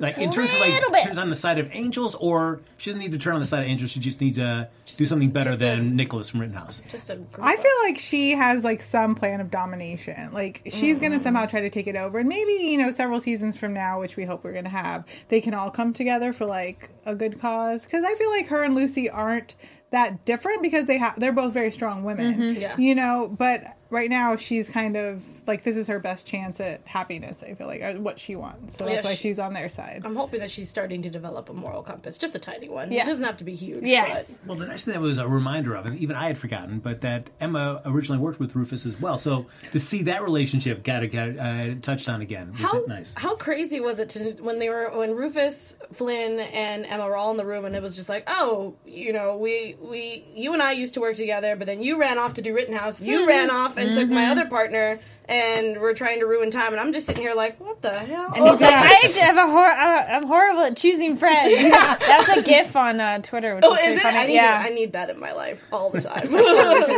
[0.00, 1.04] like in terms of like Little bit.
[1.04, 3.60] turns on the side of angels, or she doesn't need to turn on the side
[3.62, 3.90] of angels.
[3.92, 6.82] She just needs to do something better than Nicholas from Rittenhouse.
[6.88, 10.32] Just a I feel like she has like some plan of domination.
[10.32, 11.02] Like she's Mm-hmm.
[11.04, 14.00] gonna somehow try to take it over, and maybe you know several seasons from now,
[14.00, 17.40] which we hope we're gonna have, they can all come together for like a good
[17.40, 17.84] cause.
[17.84, 19.54] Because I feel like her and Lucy aren't
[19.90, 22.34] that different because they have they're both very strong women.
[22.34, 22.60] Mm-hmm.
[22.60, 22.76] Yeah.
[22.78, 26.86] You know, but right now she's kind of like this is her best chance at
[26.86, 27.42] happiness.
[27.42, 30.02] I feel like what she wants, so that's Yeah, why she- she's on their side.
[30.04, 32.90] I'm hoping that she's starting to develop a moral compass, just a tiny one.
[32.92, 33.02] Yeah.
[33.04, 33.84] It doesn't have to be huge.
[33.84, 34.40] yes.
[34.46, 37.00] Well, the nice thing that was a reminder of, and even I had forgotten, but
[37.02, 39.18] that Emma originally worked with Rufus as well.
[39.18, 43.14] So to see that relationship got got uh, touched on again was how nice.
[43.16, 47.30] how crazy was it to when they were when Rufus, Flynn, and Emma were all
[47.30, 50.62] in the room, and it was just like, oh, you know, we we you and
[50.62, 53.00] I used to work together, but then you ran off to do Rittenhouse.
[53.00, 56.72] You ran off and took my other partner, and we're trying to ruin time.
[56.72, 58.32] And I'm just sitting here like, what the hell?
[58.34, 61.54] And he's like, I have a hor- uh, I'm horrible at choosing friends.
[61.70, 63.54] That's a GIF on uh, Twitter.
[63.54, 64.02] Which Oh, is, is it?
[64.02, 64.16] funny.
[64.18, 64.62] I need yeah.
[64.62, 64.66] it.
[64.66, 66.30] I need that in my life all the time.
[66.30, 66.88] Not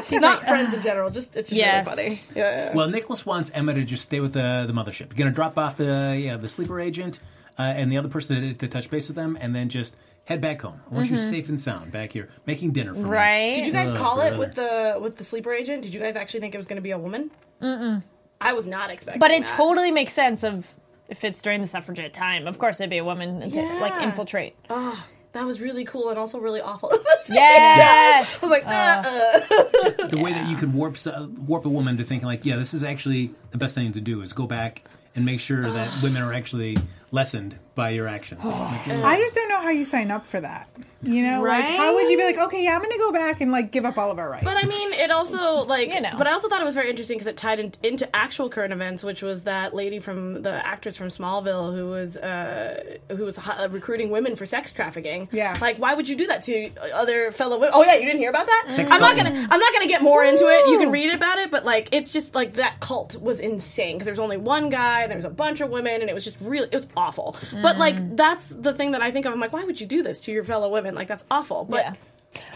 [0.41, 1.11] like, friends in general.
[1.11, 1.87] Just it's just Yes.
[1.87, 2.23] really funny.
[2.35, 2.67] Yeah.
[2.71, 2.75] yeah.
[2.75, 5.09] Well, Nicholas wants Emma to just stay with the the mothership.
[5.11, 7.21] You're gonna drop off the yeah the sleeper agent
[7.59, 10.41] uh, and the other person to, to touch base with them, and then just head
[10.41, 10.81] back home.
[10.91, 13.05] I want you safe and sound back here, making dinner for me.
[13.05, 13.13] Mm-hmm.
[13.13, 13.55] right.
[13.55, 14.39] Did you guys Oh, call it brother.
[14.39, 15.83] with the with the sleeper agent?
[15.83, 17.31] Did you guys actually think it was going to be a woman?
[17.61, 18.03] Mm-mm.
[18.43, 19.21] I was not expecting.
[19.21, 19.57] But it that.
[19.57, 20.75] totally makes sense of
[21.09, 22.47] if it's during the suffragette time.
[22.47, 24.57] Of course, it'd be a woman to like infiltrate.
[24.71, 26.93] Oh, that was really cool and also really awful.
[26.95, 28.43] at the Yes.
[28.43, 29.65] I was like, uh, uh.
[29.83, 32.57] just The way that you could warp uh, warp a woman to thinking like, yeah,
[32.57, 34.83] this is actually the best thing to do is go back
[35.15, 36.77] and make sure that women are actually
[37.13, 38.45] lessened by your actions.
[38.45, 39.07] Like, yeah.
[39.07, 40.69] I just don't know how you sign up for that.
[41.05, 43.41] You know, like how would you be like, okay, yeah, I'm going to go back
[43.41, 44.45] and like give up all of our rights?
[44.45, 46.15] But I mean, it also like, You know.
[46.17, 48.73] but I also thought it was very interesting because it tied in, into actual current
[48.73, 53.37] events, which was that lady from the actress from Smallville who was uh, who was
[53.39, 55.29] uh, recruiting women for sex trafficking.
[55.33, 55.57] Yeah.
[55.61, 57.71] like why would you do that to other fellow women?
[57.75, 58.67] Oh yeah, you didn't hear about that?
[58.69, 60.69] Sex I'm not gonna I'm not gonna get more into it.
[60.71, 64.05] You can read about it, but like it's just like that cult was insane because
[64.05, 66.23] there was only one guy, and there was a bunch of women, and it was
[66.23, 67.37] just really it was awful.
[67.67, 68.17] But like mm.
[68.17, 69.33] that's the thing that I think of.
[69.33, 70.95] I'm like, why would you do this to your fellow women?
[70.95, 71.65] Like that's awful.
[71.65, 71.95] But Yeah.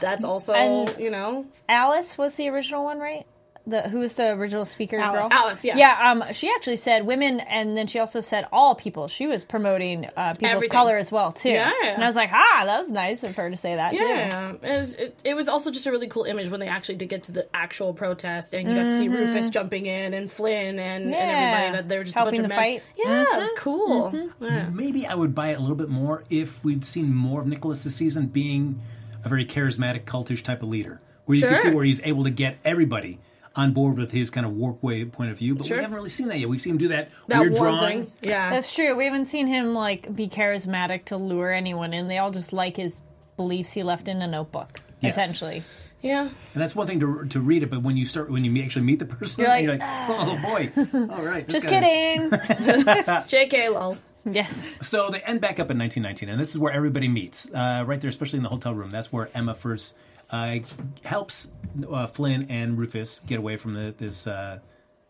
[0.01, 3.27] that's also And- you know Alice was the original one, right?
[3.69, 5.21] The who was the original speaker Alice.
[5.21, 5.29] girl?
[5.33, 5.77] Alice, yeah.
[5.77, 9.09] Yeah, um, she actually said women, and then she also said all people.
[9.09, 11.51] She was promoting uh, people of color as well too.
[11.51, 11.73] Yeah.
[11.85, 13.99] and I was like, ah, that was nice of her to say that too.
[13.99, 16.95] Yeah, it was, it, it was also just a really cool image when they actually
[16.95, 20.31] did get to the actual protest, and you got to see Rufus jumping in, and
[20.31, 21.37] Flynn, and, and Mm-hmm.
[21.47, 22.81] Everybody that they were just Helping a bunch the of men.
[22.81, 22.83] fight.
[22.99, 23.11] Mm-hmm.
[23.11, 24.31] Yeah, it was cool.
[24.41, 24.69] Yeah.
[24.73, 27.83] Maybe I would buy it a little bit more if we'd seen more of Nicholas
[27.83, 28.81] this season being
[29.25, 32.31] a very charismatic, cultish type of leader, where you can see where he's able to
[32.31, 33.19] get everybody
[33.57, 35.55] on board with his kind of warp way point of view.
[35.55, 35.79] But Sure.
[35.79, 36.49] we haven't really seen that yet.
[36.49, 38.05] We've seen him do that, That weird drawing.
[38.05, 38.51] thing, yeah.
[38.51, 38.95] That's true.
[38.95, 42.07] We haven't seen him like be charismatic to lure anyone in.
[42.09, 43.01] They all just like his
[43.37, 45.15] beliefs he left in a notebook, Yes.
[45.17, 45.63] essentially.
[46.03, 46.23] yeah.
[46.23, 48.85] And that's one thing to, to read it, but when you start, when you actually
[48.85, 50.71] meet the person, You're like, you're like, oh boy,
[51.15, 52.31] all right, Just kidding.
[52.31, 53.97] Jk lol.
[54.25, 54.69] yes.
[54.83, 58.01] So they end back up in 1919, and this is where everybody meets, uh, right
[58.01, 58.91] there, especially in the hotel room.
[58.91, 59.95] That's where Emma first
[60.31, 60.59] uh,
[61.05, 61.51] helps
[61.91, 64.59] uh, Flynn and Rufus get away from the, this uh,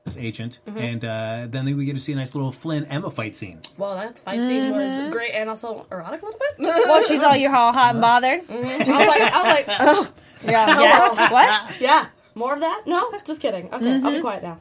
[0.04, 0.78] this agent, Mm-hmm.
[0.78, 3.60] and uh, then we get to see a nice little Flynn Emma fight scene.
[3.76, 5.04] Well, that fight scene Mm-hmm.
[5.06, 6.58] was great and also erotic a little bit.
[6.86, 8.40] Well, she's all you all hot and bothered.
[8.48, 8.62] I was
[9.08, 10.12] like, I was like, oh,
[10.44, 10.80] Yeah.
[10.80, 11.30] Yes.
[11.32, 11.80] What?
[11.80, 12.82] yeah, more of that?
[12.86, 13.66] No, just kidding.
[13.66, 14.14] Okay, I'll Mm-hmm.
[14.14, 14.58] be quiet now.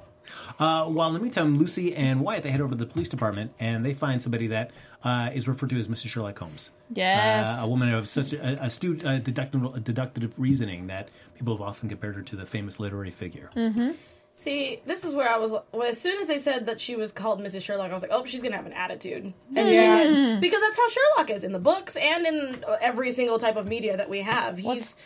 [0.60, 3.52] Uh, while in the meantime, Lucy and Wyatt they head over to the police department,
[3.60, 4.72] and they find somebody that
[5.04, 6.08] uh, is referred to as Mrs.
[6.10, 6.72] Sherlock Holmes.
[6.94, 7.48] Yes.
[7.48, 11.90] Uh, a woman of sister, a, astute uh, deductive, deductive reasoning that people have often
[11.90, 13.50] compared her to the famous literary figure.
[13.56, 13.92] Mm-hmm.
[14.38, 15.54] See, this is where I was.
[15.72, 17.62] Well, as soon as they said that she was called Mrs.
[17.62, 20.04] Sherlock, I was like, "Oh, she's gonna have an attitude," and Yeah.
[20.04, 23.38] she did because that's how Sherlock is in the books and in uh, every single
[23.38, 24.58] type of media that we have.
[24.58, 24.98] He's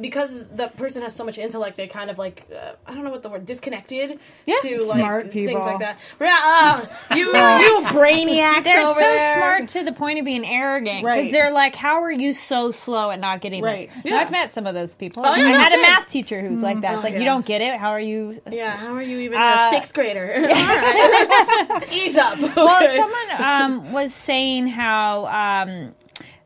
[0.00, 3.10] because the person has so much intellect, they kind of like uh, I don't know
[3.10, 4.56] what the word disconnected Yeah.
[4.62, 5.98] to like Smart things like that.
[6.20, 9.34] Uh, you you brainiacs They're over so there.
[9.36, 11.32] smart to the point of being arrogant because Right.
[11.32, 13.90] they're like, "How are you so slow at not getting Right.
[14.02, 14.18] this?" Yeah.
[14.18, 15.24] I've met some of those people.
[15.26, 16.94] Oh, yeah, I no, had a math teacher who's like that.
[16.94, 17.18] It's Oh, like, yeah.
[17.20, 17.78] "You don't get it.
[17.78, 20.32] How are you?" Yeah, how are you even Uh, a sixth grader?
[20.42, 22.38] All right, ease up.
[22.56, 25.94] Well, someone um, was saying how um,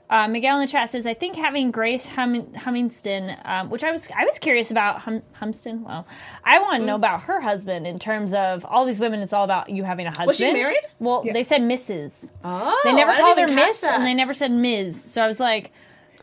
[0.09, 3.91] uh, Miguel in the chat says, "I think having Grace hum- Hummingston, um, which I
[3.91, 5.83] was I was curious about hum- Humston.
[5.83, 6.07] Well,
[6.45, 6.87] I want to Mm.
[6.87, 9.21] know about her husband in terms of all these women.
[9.21, 10.27] It's all about you having a husband.
[10.29, 10.83] Was she married?
[11.01, 12.31] Well, they said Mrs.
[12.45, 13.95] oh, They never I called her Miss, that.
[13.97, 15.03] and they never said Ms.
[15.03, 15.73] So I was like,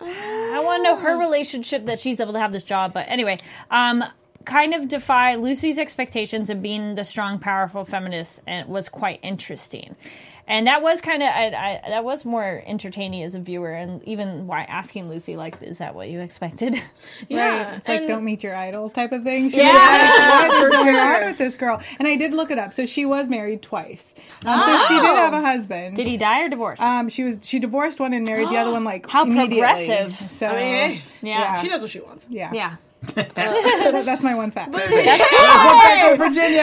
[0.02, 2.94] I want to know her relationship that she's able to have this job.
[2.94, 3.40] But anyway,
[3.72, 4.04] um,
[4.46, 9.96] kind of defy Lucy's expectations of being the strong, powerful feminist, and was quite interesting.
[10.46, 11.46] And that was kind of I,
[11.86, 15.78] I, that was more entertaining as a viewer, and even why asking Lucy like, "Is
[15.78, 16.76] that what you expected?"
[17.30, 17.78] Yeah, Right.
[17.78, 19.50] It's like and- don't meet your idols type of thing.
[19.50, 20.52] She Yeah, was like,
[20.82, 21.16] for sure.
[21.16, 21.82] on with this girl?
[21.98, 22.74] And I did look it up.
[22.74, 24.14] So she was married twice.
[24.46, 25.96] Um, So she did have a husband.
[25.96, 26.82] Did he die or divorce?
[26.82, 29.60] Um, she was she divorced one and married the other one like How immediately.
[29.60, 30.32] progressive.
[30.32, 30.56] So I
[30.90, 32.28] mean, yeah, she knows what she wants.
[32.30, 32.76] yeah, yeah.
[33.16, 34.72] That- that's my one fact.
[36.18, 36.62] Virginia,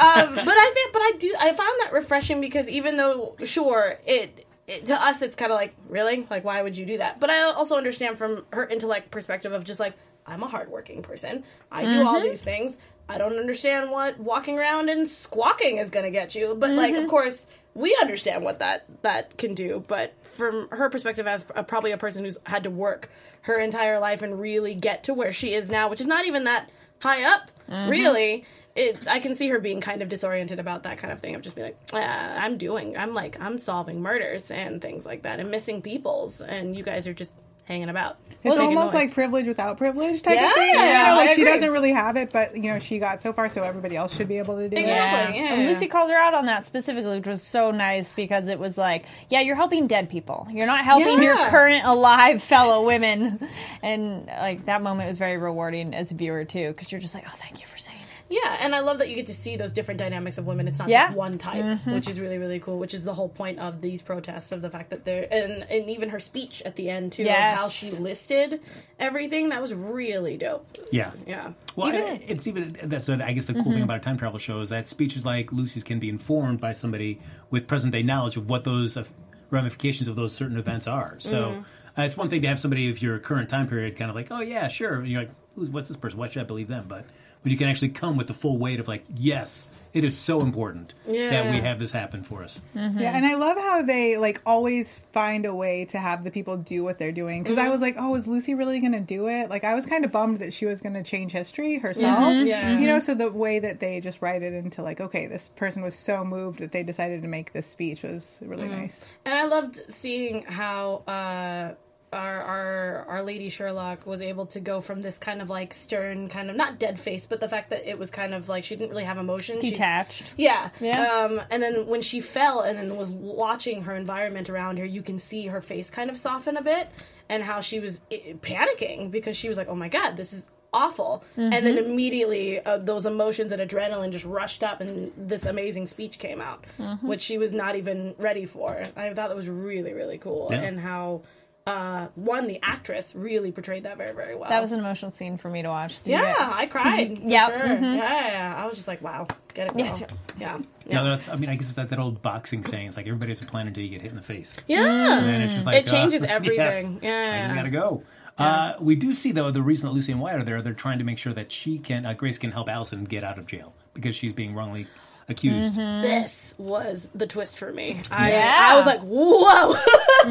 [0.00, 3.98] um, but I think, but I do, I found that refreshing because even though, sure,
[4.06, 7.20] it, it to us, it's kind of like, really, like, why would you do that?
[7.20, 9.94] But I also understand from her intellect perspective of just like,
[10.26, 11.44] I'm a hardworking person.
[11.70, 12.78] I do all these things.
[13.08, 16.54] I don't understand what walking around and squawking is going to get you.
[16.56, 19.84] But like, of course, we understand what that that can do.
[19.86, 23.10] But from her perspective, as a, probably a person who's had to work
[23.42, 26.44] her entire life and really get to where she is now, which is not even
[26.44, 27.50] that high up,
[27.90, 28.44] really.
[28.74, 31.42] It, I can see her being kind of disoriented about that kind of thing of
[31.42, 35.40] just being like, ah, I'm doing, I'm like, I'm solving murders and things like that
[35.40, 38.18] and missing peoples, and you guys are just hanging about.
[38.44, 39.04] It's almost noise.
[39.04, 40.70] like privilege without privilege type Yeah, of thing.
[40.70, 41.54] You know, I like she agree.
[41.54, 44.26] doesn't really have it, but you know, she got so far, so everybody else should
[44.26, 44.80] be able to do it.
[44.80, 45.38] Exactly.
[45.38, 45.54] Yeah.
[45.54, 48.76] And Lucy called her out on that specifically, which was so nice because it was
[48.76, 50.48] like, yeah, you're helping dead people.
[50.50, 53.48] You're not helping your current alive fellow women.
[53.80, 57.24] And like that moment was very rewarding as a viewer too, because you're just like,
[57.28, 57.91] oh, thank you for saying it.
[58.32, 60.66] Yeah, and I love that you get to see those different dynamics of women.
[60.66, 61.08] It's not Yeah.
[61.08, 61.94] just one type, Mhm.
[61.94, 62.78] which is really really cool.
[62.78, 65.90] Which is the whole point of these protests of the fact that they're and and
[65.90, 67.52] even her speech at the end too, Yes.
[67.54, 68.60] of how she listed
[68.98, 69.50] everything.
[69.50, 70.66] That was really dope.
[70.90, 71.10] Yeah.
[71.26, 71.52] Yeah.
[71.76, 73.84] Well, Even- I- it's even that's what I guess the cool thing Mhm.
[73.84, 77.20] about a time travel show is that speeches like Lucy's can be informed by somebody
[77.50, 79.04] with present day knowledge of what those uh,
[79.50, 81.16] ramifications of those certain events are.
[81.18, 81.64] So Mhm.
[81.98, 84.28] uh, it's one thing to have somebody of your current time period kind of like,
[84.30, 85.00] oh yeah, sure.
[85.00, 86.18] And you're like, Who's, what's this person?
[86.18, 86.86] Why should I believe them?
[86.88, 87.04] But
[87.42, 90.40] when you can actually come with the full weight of like, yes, it is so
[90.40, 92.58] important that we have this happen for us.
[92.74, 96.56] Yeah, and I love how they like always find a way to have the people
[96.56, 97.42] do what they're doing.
[97.42, 97.72] Because I Mhm.
[97.72, 99.50] was like, oh, is Lucy really going to do it?
[99.50, 102.20] Like, I was kind of bummed that she was going to change history herself.
[102.32, 102.46] Mhm.
[102.46, 102.78] Yeah.
[102.78, 105.82] You know, so the way that they just write it into like, okay, this person
[105.82, 108.80] was so moved that they decided to make this speech was really Mhm.
[108.80, 109.08] nice.
[109.26, 111.74] And I loved seeing how uh,
[112.12, 116.28] our our our lady Sherlock was able to go from this kind of like stern,
[116.28, 118.76] kind of not dead face, but the fact that it was kind of like she
[118.76, 120.32] didn't really have emotion, She's- Detached.
[120.36, 121.02] yeah, Yeah.
[121.10, 125.02] Um, and then when she fell and then was watching her environment around her, you
[125.02, 126.88] can see her face kind of soften a bit,
[127.28, 128.00] and how she was
[128.42, 131.84] panicking because she was like, "Oh my god, this is." Awful, and then Mhm.
[131.84, 136.64] immediately uh, those emotions and adrenaline just rushed up, and this amazing speech came out
[136.78, 137.02] Mhm.
[137.02, 138.82] which she was not even ready for.
[138.96, 140.62] I thought that was really, really cool, Yeah.
[140.62, 141.20] and how
[141.66, 144.48] uh, one the actress really portrayed that very, very well.
[144.48, 146.02] That was an emotional scene for me to watch.
[146.04, 147.18] Did yeah, get- I cried.
[147.24, 147.58] yeah, sure.
[147.58, 147.96] mhm.
[147.96, 148.54] yeah, yeah, yeah.
[148.62, 149.84] I was just like, wow, get it, girl.
[149.86, 150.02] Yes,
[150.38, 150.58] yeah,
[150.90, 151.28] No, that's.
[151.28, 152.88] I mean, I guess it's that, that old boxing saying.
[152.88, 154.58] It's like everybody has a plan until you get hit in the face.
[154.66, 155.18] Yeah.
[155.18, 156.98] and then it's just It changes uh, everything.
[157.00, 157.40] Yes, Yeah.
[157.40, 158.02] I just gotta go.
[158.38, 160.60] Uh, we do see though the reason that Lucy and Wyatt are there.
[160.62, 163.38] They're trying to make sure that she can, uh, Grace can help Allison get out
[163.38, 164.86] of jail because she's being wrongly
[165.28, 165.76] accused.
[165.76, 168.02] This was the twist for me.
[168.10, 168.68] I, Yeah.
[168.70, 169.74] I was like, whoa.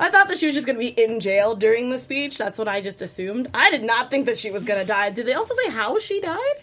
[0.00, 2.38] I thought that she was just going to be in jail during the speech.
[2.38, 3.48] That's what I just assumed.
[3.54, 5.10] I did not think that she was going to die.
[5.10, 6.62] Did they also say how she died?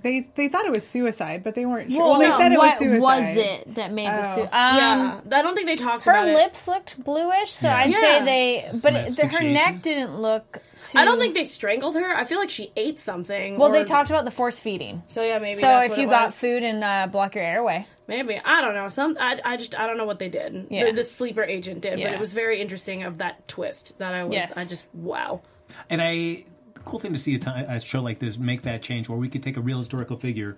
[0.00, 2.00] They they thought it was suicide, but they weren't sure.
[2.00, 3.00] Well, Well, they no, said it was suicide.
[3.00, 4.34] was it that made the Oh.
[4.34, 4.42] suit?
[4.44, 6.34] Um, yeah, I don't think they talked Her about it.
[6.34, 7.76] lips looked bluish, so Yeah.
[7.78, 8.00] I'd Yeah.
[8.00, 8.70] say they.
[8.80, 10.58] But it, her neck didn't look.
[10.92, 12.16] Too, I don't think they strangled her.
[12.16, 13.58] I feel like she ate something.
[13.58, 15.02] Well, or- they talked about the force feeding.
[15.08, 15.56] So yeah, maybe.
[15.60, 16.34] so that's if what you it got was.
[16.34, 18.88] food and uh, block your airway, Maybe I don't know.
[18.88, 20.68] Some I, I just I don't know what they did.
[20.70, 20.86] Yeah.
[20.86, 24.24] The, the sleeper agent did, but it was very interesting of that twist that I
[24.24, 24.32] was.
[24.34, 24.56] Yes.
[24.56, 25.42] I just wow.
[25.90, 26.44] And I,
[26.84, 29.28] cool thing to see a, ti- a show like this make that change where we
[29.28, 30.56] could take a real historical figure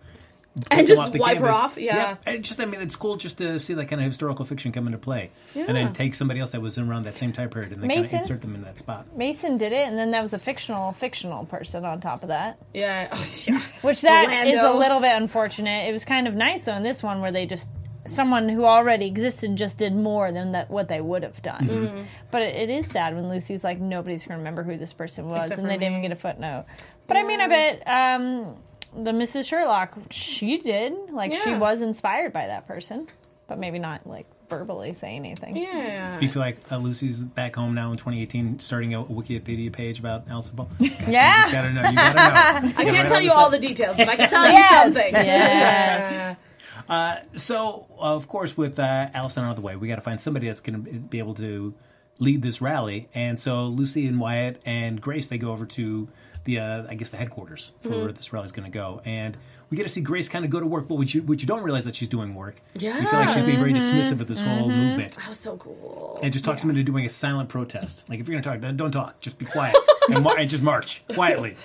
[0.71, 2.17] And just off the wipe her off, yeah.
[2.27, 4.87] And just I mean, it's cool just to see that kind of historical fiction come
[4.87, 7.73] into play, and then take somebody else that was in around that same time period
[7.73, 9.17] and then kind of insert them in that spot.
[9.17, 12.59] Mason did it, and then that was a fictional fictional person on top of that.
[12.75, 13.63] Yeah, oh, yeah.
[13.83, 14.77] Which that is Orlando.
[14.77, 15.89] a little bit unfortunate.
[15.89, 17.69] It was kind of nice though in this one where they just
[18.07, 21.69] someone who already existed just did more than that what they would have done.
[21.69, 21.97] Mm-hmm.
[21.99, 22.05] Mhm.
[22.33, 25.45] But it, it is sad when Lucy's like nobody's gonna remember who this person was,
[25.45, 26.65] Except and for they didn't even get a footnote.
[27.07, 28.57] But I mean, I bet um,
[28.95, 29.47] the Mrs.
[29.47, 33.07] Sherlock she did like she was inspired by that person,
[33.47, 35.57] but maybe not like verbally say anything.
[35.57, 36.19] Yeah.
[36.19, 40.01] Do you feel like uh, Lucy's back home now in 2018, starting a Wikipedia page
[40.01, 40.69] about Alison Ball?
[40.81, 41.47] Guys, Yeah.
[41.47, 41.89] you gotta know.
[41.89, 42.73] You gotta know.
[42.77, 44.87] I can't tell you all the details, but I can tell Yes.
[44.87, 45.15] you something.
[45.15, 46.13] Yes.
[46.13, 46.35] Yeah.
[46.89, 50.19] Uh, so, of course, with uh, Allison out of the way, we got to find
[50.19, 51.73] somebody that's going to be able to
[52.19, 53.09] lead this rally.
[53.15, 56.09] And so, Lucy and Wyatt and Grace they go over to
[56.45, 58.17] the, uh, I guess, the headquarters for where Mhm.
[58.17, 59.01] this rally is going to go.
[59.05, 59.37] And
[59.71, 61.47] we get to see Grace kind of go to work, but what you, what you
[61.47, 62.57] don't realize that she's doing work.
[62.75, 62.99] Yeah.
[63.01, 64.77] You feel like she's being very dismissive of this whole Mhm.
[64.77, 65.17] movement.
[65.17, 66.19] That was so cool.
[66.23, 68.05] And just talks them into doing a silent protest.
[68.09, 69.21] Like if you're going to talk, don't talk.
[69.21, 69.77] Just be quiet
[70.11, 71.57] and, mar- and just march quietly.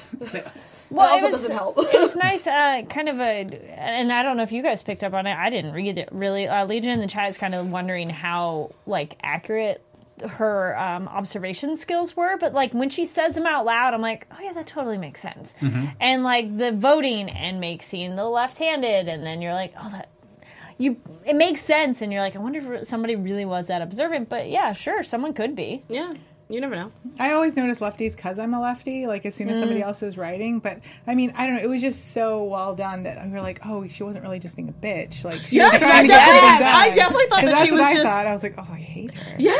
[0.91, 1.79] Well, it was, doesn't help.
[1.79, 3.23] it was nice, uh, kind of a,
[3.75, 5.33] and I don't know if you guys picked up on it.
[5.35, 6.47] I didn't read it really.
[6.47, 9.81] Uh, Legion in the chat is kind of wondering how like accurate
[10.27, 14.27] her um, observation skills were, but like when she says them out loud, I'm like,
[14.31, 15.53] oh yeah, that totally makes sense.
[15.99, 20.09] And like the voting and make seeing the left-handed, and then you're like, oh that.
[20.77, 24.27] You, it makes sense, and you're like, I wonder if somebody really was that observant.
[24.27, 25.85] But yeah, sure, someone could be.
[25.87, 26.15] Yeah,
[26.47, 26.91] you never know.
[27.19, 29.07] I always notice lefties because I'm a lefty.
[29.07, 29.85] Like as soon as somebody Mm.
[29.85, 31.61] else is writing, but I mean, I don't know.
[31.63, 34.55] It was just so well done that we were like, oh, she wasn't really just
[34.55, 35.23] being a bitch.
[35.23, 36.75] Like she Yeah, was trying to I get definitely- things done.
[36.75, 38.27] I definitely thought that she was I just- thought.
[38.27, 39.35] I was like, oh, I hate her.
[39.39, 39.51] Yeah.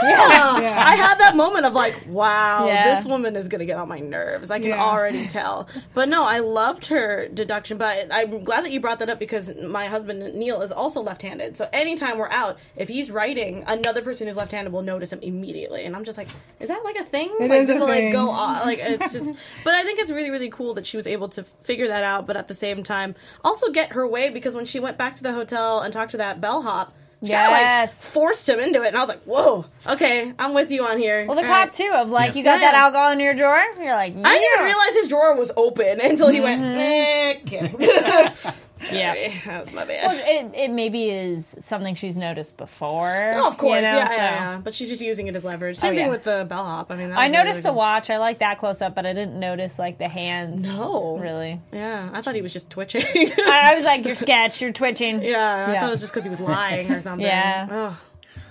[0.60, 0.84] Yeah.
[0.88, 2.94] I had that moment of like, wow, Yeah.
[2.96, 4.52] this woman is gonna get on my nerves.
[4.52, 4.84] I can Yeah.
[4.84, 5.68] already tell.
[5.96, 7.78] But no, I loved her deduction.
[7.80, 11.58] But I'm glad that you brought that up because my husband Neil is also left-handed.
[11.58, 15.84] So anytime we're out, if he's writing, another person who's left-handed will notice him immediately.
[15.86, 16.28] And I'm just like,
[16.60, 17.30] is that like a thing?
[17.40, 18.12] It like, is does a it like thing.
[18.12, 18.66] go on?
[18.66, 19.32] Like it's just.
[19.64, 22.28] but I think it's really really cool that she was able to figure that out.
[22.28, 25.24] But at the same time, also get her way because when she went back to
[25.24, 26.94] the hotel and talked to that bellhop.
[27.24, 30.70] She kinda, like forced him into it, and I was like, "Whoa, okay, I'm with
[30.70, 31.74] you on here." Well, the All cop right.
[31.74, 32.38] too of like Yeah.
[32.38, 32.72] you got Yeah.
[32.72, 33.64] that alcohol in your drawer.
[33.80, 36.62] You're like, I didn't even realize his drawer was open until he went.
[36.62, 36.78] Mhm.
[36.78, 38.54] Eh, kidding.
[38.92, 39.14] Yeah.
[39.14, 40.28] Sorry, that was my Well, bad.
[40.28, 43.34] it, it maybe is something she's noticed before.
[43.38, 44.62] Oh, of course, you know, yeah, so- yeah, yeah.
[44.64, 45.78] But she's just using it as leverage.
[45.78, 46.12] Same Oh, thing yeah.
[46.12, 46.92] with the bellhop.
[46.92, 48.10] I mean, that I noticed really the watch.
[48.10, 50.64] I like that close up, but I didn't notice like the hands.
[50.64, 51.18] No.
[51.18, 51.62] really.
[51.72, 53.04] Yeah, I thought he was just twitching.
[53.16, 54.60] I, I was like, you're sketched.
[54.62, 55.22] You're twitching.
[55.24, 55.80] yeah, I Yeah.
[55.80, 57.26] thought it was just because he was lying or something.
[57.26, 57.68] Yeah.
[57.72, 57.94] Ugh.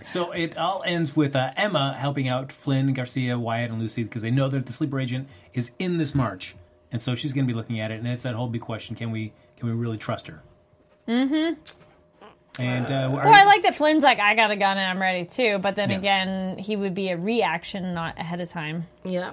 [0.06, 4.20] So it all ends with uh, Emma helping out Flynn, Garcia, Wyatt, and Lucy because
[4.22, 6.54] they know that the sleeper agent is in this march,
[6.92, 7.98] and so she's going to be looking at it.
[8.00, 9.32] And it's that whole big question: Can we
[9.66, 10.42] can we really trust her?
[11.08, 11.54] Mm-hmm.
[12.62, 15.00] And uh, are- Well, I like that Flynn's like, I got a gun and I'm
[15.00, 15.58] ready too.
[15.58, 15.98] But then Yeah.
[15.98, 18.86] again, he would be a reaction, not ahead of time.
[19.04, 19.32] Yeah.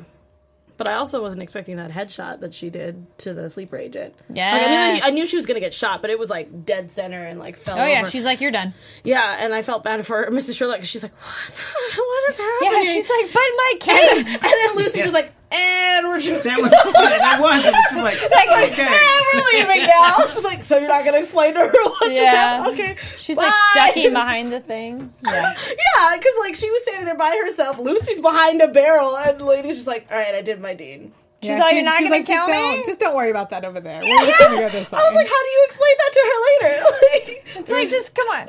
[0.78, 4.16] But I also wasn't expecting that headshot that she did to the sleeper agent.
[4.34, 4.54] Yes.
[4.54, 6.66] Like, I, knew, I knew she was going to get shot, but it was like
[6.66, 8.10] dead center and like fell Oh yeah, over.
[8.10, 8.74] she's like, you're done.
[9.04, 10.58] Yeah, and I felt bad for Mrs.
[10.58, 11.54] Sherlock 'cause she's like, what?
[11.56, 12.58] the- what is happening?
[12.72, 12.96] Yeah, happening?
[12.96, 13.82] she's like, but my and,
[14.26, 14.44] case.
[14.44, 17.02] and then Lucy's just like, and we're just that gonna was go.
[17.04, 17.76] that was it.
[17.90, 18.88] She's like, It's like, okay.
[18.88, 20.18] "Eh, we're leaving now.
[20.28, 22.58] She's like, so you're not going to explain to her what just Yeah.
[22.58, 22.80] happened?
[22.80, 22.98] Okay.
[23.18, 23.44] She's bye."
[23.76, 25.14] like ducking behind the thing.
[25.26, 25.54] Yeah.
[25.54, 27.78] Yeah, because like she was standing there by herself.
[27.80, 31.12] Lucy's behind a barrel, and the lady's just like, all right, I did my deed.
[31.44, 33.66] She's like, "You're not gonna like, kill just me?" Don't, just don't worry about that
[33.66, 34.00] over there.
[34.04, 35.00] We're just gonna go this way.
[35.00, 36.40] I was like, how do you explain that to her
[36.70, 36.84] later?
[37.12, 38.48] Like, It's like, just come on.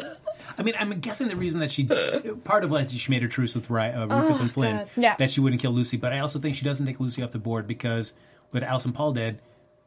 [0.63, 1.85] I mean, I'm guessing the reason that she
[2.45, 5.17] part of why she made her truce with Ry, uh, Rufus Oh, and Flynn Yeah.
[5.19, 7.39] that she wouldn't kill Lucy, but I also think she doesn't take Lucy off the
[7.39, 8.13] board because
[8.53, 9.39] with Alison Paul dead,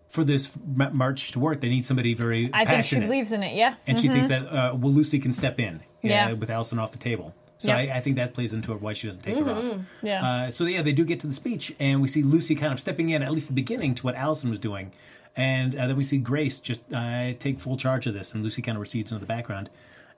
[0.09, 3.05] for this m- march to work, they need somebody very I think she passionate.
[3.07, 3.55] believes in it.
[3.55, 3.75] Yeah.
[3.87, 4.11] and she Mhm.
[4.13, 6.33] thinks that uh, well, Lucy can step in, uh, Yeah.
[6.33, 7.33] with Allison off the table.
[7.57, 7.77] So Yeah.
[7.93, 9.63] I, I think that plays into it why she doesn't take her off.
[9.63, 9.81] Mhm.
[10.03, 10.25] Yeah.
[10.27, 12.79] Uh, so yeah, they do get to the speech, and we see Lucy kind of
[12.81, 14.91] stepping in, at least the beginning, to what Allison was doing,
[15.37, 18.61] and uh, then we see Grace just uh, take full charge of this, and Lucy
[18.61, 19.69] kind of recedes into the background,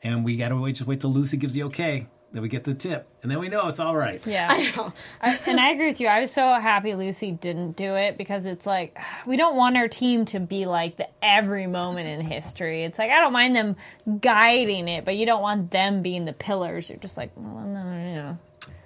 [0.03, 2.65] and we got to wait, just wait till Lucy gives the okay, then we get
[2.65, 4.25] the tip, and then we know it's all right.
[4.27, 4.47] Yeah.
[4.49, 4.93] I know.
[5.21, 6.07] I, and I agree with you.
[6.07, 9.87] I was so happy Lucy didn't do it because it's like we don't want our
[9.87, 12.83] team to be like the every moment in history.
[12.83, 13.75] It's like I don't mind them
[14.19, 16.89] guiding it, but you don't want them being the pillars.
[16.89, 18.37] You're just like, well, no, no, no.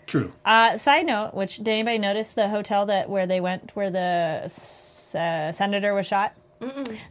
[0.05, 0.31] True.
[0.45, 4.43] Uh, side note, which did anybody notice the hotel that where they went where the
[5.17, 6.33] uh, senator was shot?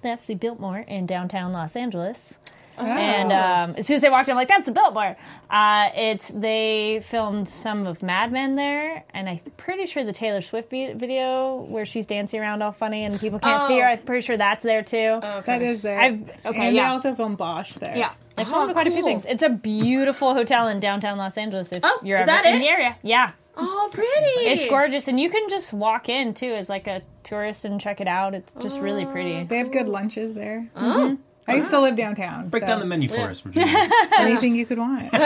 [0.02, 2.38] That's the Biltmore in downtown Los Angeles.
[2.80, 5.16] And um, as soon as they walked in, I'm like, "That's the Biltmore."
[5.50, 10.40] Uh, it's they filmed some of Mad Men there, and I'm pretty sure the Taylor
[10.40, 13.86] Swift video where she's dancing around all funny and people can't see her.
[13.86, 13.90] Oh.
[13.92, 15.18] I'm pretty sure that's there too.
[15.22, 15.98] Oh that is there.
[16.00, 16.84] I've- okay, and yeah.
[16.84, 17.96] they also filmed Bosch there.
[17.96, 19.24] Yeah, they Oh, filmed quite a few things.
[19.26, 21.72] It's a beautiful hotel in downtown Los Angeles.
[21.72, 22.58] If Oh, you're is ever that in it?
[22.60, 23.32] the area, yeah.
[23.56, 24.08] Oh, pretty.
[24.48, 28.00] It's gorgeous, and you can just walk in too as like a tourist and check
[28.00, 28.32] it out.
[28.34, 29.42] It's just really pretty.
[29.44, 30.68] They have good lunches there.
[30.76, 31.18] Oh.
[31.50, 32.48] I used to live downtown.
[32.48, 33.88] Break so down the menu for us, Virginia.
[34.18, 35.10] Anything you could want.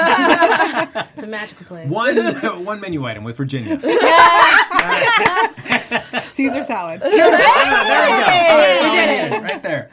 [1.15, 1.89] It's a magical place.
[1.89, 2.17] one
[2.65, 3.79] one menu item with Virginia.
[6.33, 7.01] Caesar salad.
[7.01, 7.25] there we go.
[7.27, 8.95] All right, that's all
[9.31, 9.91] needed, right there.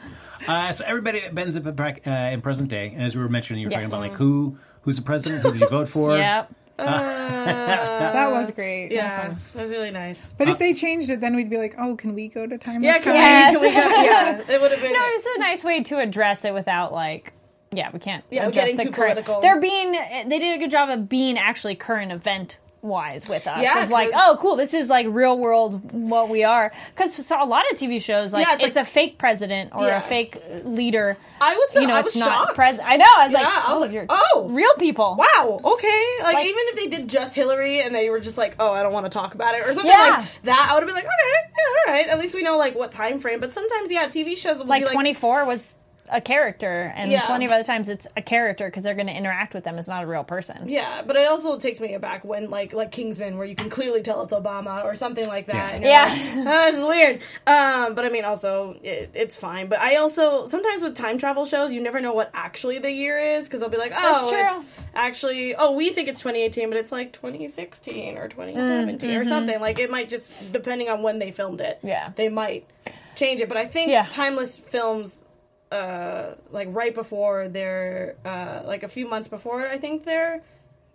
[0.48, 3.28] Uh, so everybody ends up in, prac- uh, in present day, and as we were
[3.28, 3.88] mentioning, you were Yes.
[3.90, 6.16] talking about like who who's the president, who did you vote for?
[6.16, 6.52] Yep.
[6.78, 6.84] Uh,
[8.12, 8.88] that was great.
[8.88, 9.38] That was Yeah, fun.
[9.54, 10.32] that was really nice.
[10.38, 12.58] But if uh, they changed it, then we'd be like, oh, can we go to
[12.58, 12.82] time?
[12.82, 13.60] Yeah, can Yes.
[13.60, 13.70] we?
[13.70, 14.92] Can we go, yeah, it would have been.
[14.92, 17.32] No, it's a nice way to address it without like.
[17.74, 18.22] Yeah, we can't.
[18.30, 19.40] Yeah, address getting the too current- political.
[19.40, 19.92] They're being.
[19.92, 23.62] They did a good job of being actually current event wise with us.
[23.62, 26.72] Yeah, of like, oh, cool, this is like real world what we are.
[26.94, 29.70] Because so a lot of TV shows, like, Yeah, it's, it's like- a fake president
[29.74, 29.98] or Yeah.
[29.98, 31.16] a fake leader.
[31.40, 32.54] I was so, you know, I it's was not shocked.
[32.54, 32.78] pres.
[32.84, 33.06] I know.
[33.16, 34.48] I was like, I was oh, like, oh.
[34.50, 35.16] real people.
[35.18, 35.60] Wow.
[35.64, 36.06] Okay.
[36.22, 38.82] Like, Like- even if they did just Hillary and they were just like, "Oh, I
[38.82, 41.04] don't want to talk about it" or something like that, I would have been like,
[41.04, 43.40] "Okay, yeah, all right." At least we know like what time frame.
[43.40, 45.74] But sometimes, yeah, TV shows will Like be like twenty four was
[46.12, 47.26] a character, and Yeah.
[47.26, 49.78] plenty of other times it's a character because they're going to interact with them.
[49.78, 50.68] It's not a real person.
[50.68, 54.02] Yeah, but it also takes me aback when like like Kingsman, where you can clearly
[54.02, 55.80] tell it's Obama or something like that.
[55.82, 56.12] Yeah.
[56.12, 56.40] And Yeah.
[56.44, 57.20] like, "Ah, this is weird.
[57.46, 59.68] Um, but I mean, also it, it's fine.
[59.68, 63.18] But I also sometimes with time travel shows, you never know what actually the year
[63.18, 64.58] is because they'll be like, oh, true.
[64.58, 69.60] it's actually oh we think it's 2018, but it's like 2016 or 2017 or something.
[69.60, 71.78] Like it might just depending on when they filmed it.
[71.82, 72.10] Yeah.
[72.16, 72.66] they might
[73.14, 73.48] change it.
[73.48, 74.06] But I think Yeah.
[74.10, 75.24] timeless films
[75.72, 80.42] uh like right before they're uh like a few months before I think they're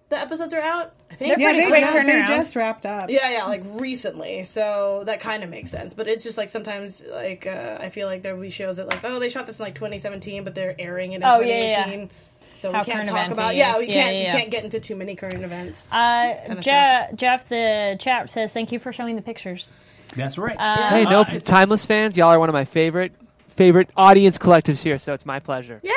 [0.09, 0.93] the episodes are out.
[1.11, 3.09] I think They're Yeah, pretty they, quick just, they just wrapped up.
[3.09, 4.45] yeah, yeah, like recently.
[4.45, 5.93] So that kind of makes sense.
[5.93, 8.87] But it's just like sometimes like uh, I feel like there will be shows that
[8.87, 11.55] like oh they shot this in like 2017 but they're airing it in Oh, yeah,
[11.55, 12.09] yeah, 2018.
[12.53, 14.63] So How we can't talk about it yeah we Yeah, can't yeah, we can't get
[14.63, 15.87] into too many current events.
[15.91, 19.69] Uh, of Jeff, Jeff, the chat says thank you for showing the pictures.
[20.15, 20.55] That's right.
[20.57, 22.15] Uh, Hey, no Uh, timeless fans.
[22.15, 23.11] Y'all are one of my favorite
[23.57, 25.81] favorite audience collectives here, so it's my pleasure.
[25.83, 25.91] Yay!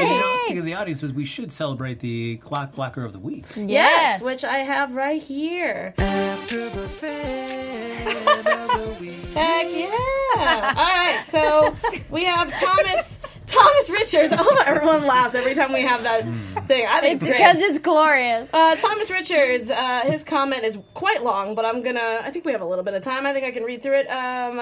[0.00, 3.18] And you know, speaking of the audiences, we should celebrate the Clock Blocker of the
[3.18, 3.44] Week.
[3.54, 5.94] Yes, which I have right here.
[5.98, 7.92] after the fest
[9.34, 10.74] Heck yeah!
[10.76, 11.76] All right, so
[12.10, 13.18] we have Thomas
[13.52, 14.32] Thomas Richards.
[14.32, 16.22] I love how everyone laughs every time we have that
[16.66, 16.86] thing.
[16.88, 18.50] I think It's it's because it's glorious.
[18.52, 22.20] Uh, Thomas Richards, uh, his comment is quite long, but I'm gonna.
[22.22, 23.26] I think we have a little bit of time.
[23.26, 24.06] I think I can read through it.
[24.08, 24.60] Um,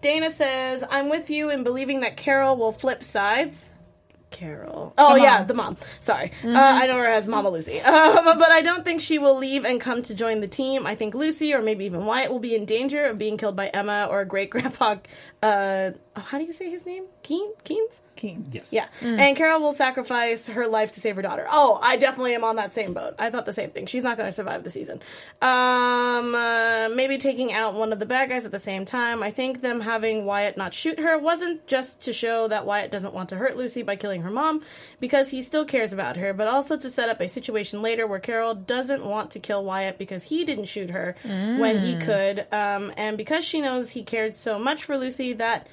[0.00, 3.70] Dana says, "I'm with you in believing that Carol will flip sides."
[4.30, 4.94] Carol.
[4.96, 5.76] Oh The yeah, the mom.
[6.00, 6.56] Sorry, Mhm.
[6.56, 7.80] uh, I know her as Mama Lucy.
[7.84, 10.86] Um, but I don't think she will leave and come to join the team.
[10.86, 13.68] I think Lucy or maybe even Wyatt will be in danger of being killed by
[13.68, 14.96] Emma or great grandpa.
[15.42, 17.04] Uh, how do you say his name?
[17.22, 17.50] Keen?
[17.64, 18.00] Keens?
[18.14, 18.46] Keen.
[18.52, 18.72] Yes.
[18.72, 18.88] Yeah.
[19.00, 19.18] Mm.
[19.18, 21.46] And Carol will sacrifice her life to save her daughter.
[21.50, 23.14] Oh, I definitely am on that same boat.
[23.18, 23.86] I thought the same thing.
[23.86, 25.00] She's not going to survive the season.
[25.40, 29.22] Um, uh, maybe taking out one of the bad guys at the same time.
[29.22, 33.14] I think them having Wyatt not shoot her wasn't just to show that Wyatt doesn't
[33.14, 34.62] want to hurt Lucy by killing her mom,
[35.00, 38.20] because he still cares about her, but also to set up a situation later where
[38.20, 42.00] Carol doesn't want to kill Wyatt because he didn't shoot her when he Mm.
[42.04, 45.66] could, um, and because she knows he cared so much for Lucy that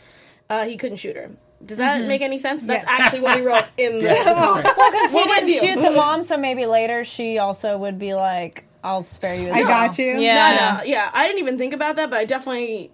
[0.49, 1.29] uh, he couldn't shoot her.
[1.65, 2.07] Does that Mhm.
[2.07, 2.63] make any sense?
[2.63, 2.89] That's Yeah.
[2.97, 4.05] actually what he wrote in the.
[4.05, 5.59] Well, because he didn't you.
[5.59, 9.55] shoot the mom, so maybe later she also would be like, "I'll spare you." as
[9.57, 10.17] I well." got you.
[10.19, 11.09] Yeah, No, no, yeah.
[11.13, 12.91] I didn't even think about that, but I definitely,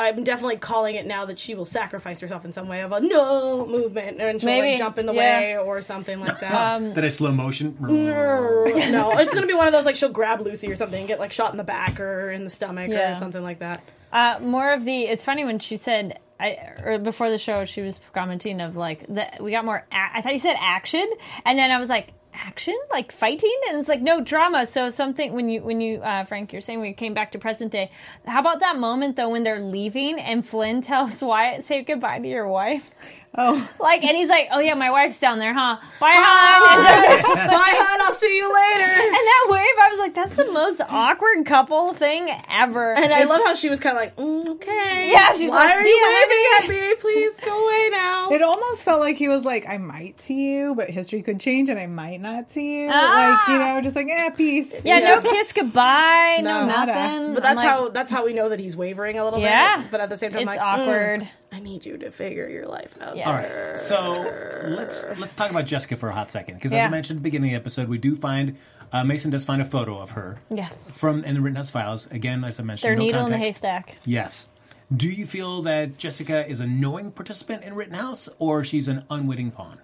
[0.00, 3.00] I'm definitely calling it now that she will sacrifice herself in some way of a
[3.02, 5.38] no movement, and she'll Maybe, like jump in the yeah.
[5.40, 6.52] way or something like that.
[6.54, 7.76] Um, That is slow motion.
[7.80, 8.64] no,
[9.18, 11.32] it's gonna be one of those like she'll grab Lucy or something and get like
[11.32, 13.10] shot in the back or in the stomach Yeah.
[13.12, 13.82] or something like that.
[14.12, 15.02] Uh, more of the.
[15.02, 19.06] It's funny when she said, I or before the show, she was commenting of like
[19.08, 19.86] that we got more.
[19.92, 21.08] A- I thought you said action,
[21.44, 24.66] and then I was like, action, like fighting, and it's like no drama.
[24.66, 27.72] So something when you when you uh, Frank, you're saying we came back to present
[27.72, 27.90] day.
[28.26, 32.28] How about that moment though when they're leaving and Flynn tells Wyatt, "Say goodbye to
[32.28, 32.90] your wife."
[33.36, 35.76] Oh, like, and he's like, "Oh yeah, my wife's down there, huh?
[36.00, 36.18] Bye, Bye.
[36.22, 38.00] hon." Bye, hon.
[38.02, 38.92] I'll see you later.
[39.02, 43.24] And that wave, I was like, "That's the most awkward couple thing ever." And I
[43.24, 45.10] love how she was kind of like, mm, okay.
[45.12, 46.94] Yeah, she's Why like, are "See you ya, waving at me?
[47.00, 48.30] Please go away now.
[48.30, 51.68] It almost felt like he was like, I might see you, but history could change
[51.68, 52.88] and I might not see you.
[52.92, 53.46] Ah.
[53.46, 54.72] Like, you know, just like, eh, peace.
[54.84, 56.92] Yeah, no kiss goodbye, no, Nada.
[56.92, 57.34] nothing.
[57.34, 59.78] But that's like, how that's how we know that he's wavering a little Yeah.
[59.82, 59.90] bit.
[59.90, 61.20] But at the same time, It's like, awkward.
[61.22, 63.16] mm, I need you to figure your life out.
[63.16, 63.26] Yes.
[63.26, 66.86] All right, so let's let's talk about Jessica for a hot second because as Yeah.
[66.86, 68.56] I mentioned at the beginning of the episode, we do find
[68.92, 70.90] uh, Mason does find a photo of her Yes.
[70.90, 72.06] from in the Rittenhouse files.
[72.10, 73.62] Again, as I mentioned, Their no needle in the context.
[73.64, 73.96] haystack.
[74.04, 74.48] Yes.
[74.94, 79.50] Do you feel that Jessica is a knowing participant in Rittenhouse, or she's an unwitting
[79.50, 79.78] pawn?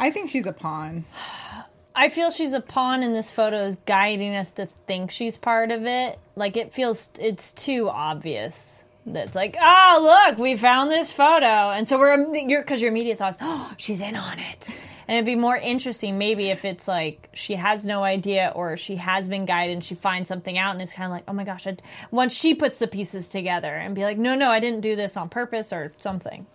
[0.00, 1.04] I think she's a pawn.
[1.94, 5.70] I feel she's a pawn in this photo is guiding us to think she's part
[5.70, 6.18] of it.
[6.36, 8.81] Like it feels it's too obvious.
[9.04, 13.18] That's like, oh look, we found this photo, and so we're you're because your immediate
[13.18, 14.70] thoughts, oh, she's in on it,
[15.08, 18.94] and it'd be more interesting maybe if it's like she has no idea or she
[18.96, 21.42] has been guided and she finds something out and it's kind of like, oh my
[21.42, 21.76] gosh, I,
[22.12, 25.16] once she puts the pieces together and be like, no, no, I didn't do this
[25.16, 26.46] on purpose or something.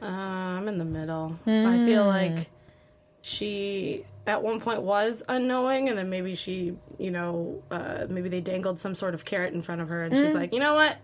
[0.00, 1.36] Uh, I'm in the middle.
[1.46, 2.08] I feel Hmm.
[2.08, 2.48] like
[3.22, 8.40] she at one point was unknowing, and then maybe she, you know, uh, maybe they
[8.40, 10.34] dangled some sort of carrot in front of her, and she's Mm.
[10.34, 10.96] like, you know what?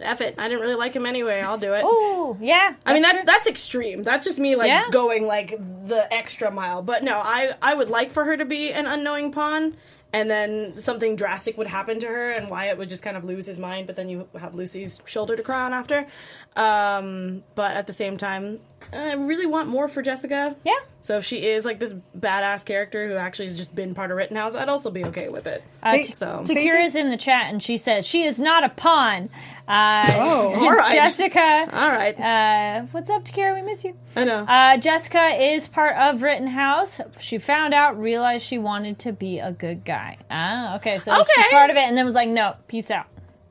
[0.00, 0.34] F it.
[0.38, 1.40] I didn't really like him anyway.
[1.40, 1.82] I'll do it.
[1.84, 2.74] Oh, yeah.
[2.84, 3.24] I mean, that's true.
[3.26, 4.02] that's extreme.
[4.02, 4.84] That's just me like Yeah.
[4.90, 6.82] going like the extra mile.
[6.82, 9.76] But no, I I would like for her to be an unknowing pawn,
[10.12, 13.46] and then something drastic would happen to her, and Wyatt would just kind of lose
[13.46, 13.86] his mind.
[13.86, 16.06] But then you have Lucy's shoulder to cry on after.
[16.54, 18.60] Um, but at the same time,
[18.92, 20.56] I really want more for Jessica.
[20.64, 20.72] Yeah.
[21.02, 24.16] So if she is like this badass character who actually has just been part of
[24.16, 25.62] Rittenhouse, I'd also be okay with it.
[25.82, 29.28] Uh, T- so Takira's in the chat and she says she is not a pawn.
[29.68, 30.94] Uh, Oh, all right.
[30.94, 31.68] Jessica.
[31.72, 32.18] All right.
[32.18, 33.54] Uh, what's up, Takira?
[33.54, 33.96] We miss you.
[34.16, 34.44] I know.
[34.48, 37.00] Uh, Jessica is part of Rittenhouse.
[37.20, 39.95] She found out, realized she wanted to be a good guy.
[40.30, 40.98] Ah, okay.
[40.98, 41.50] So she's Okay.
[41.50, 43.06] part of it, and then was like, no, peace out.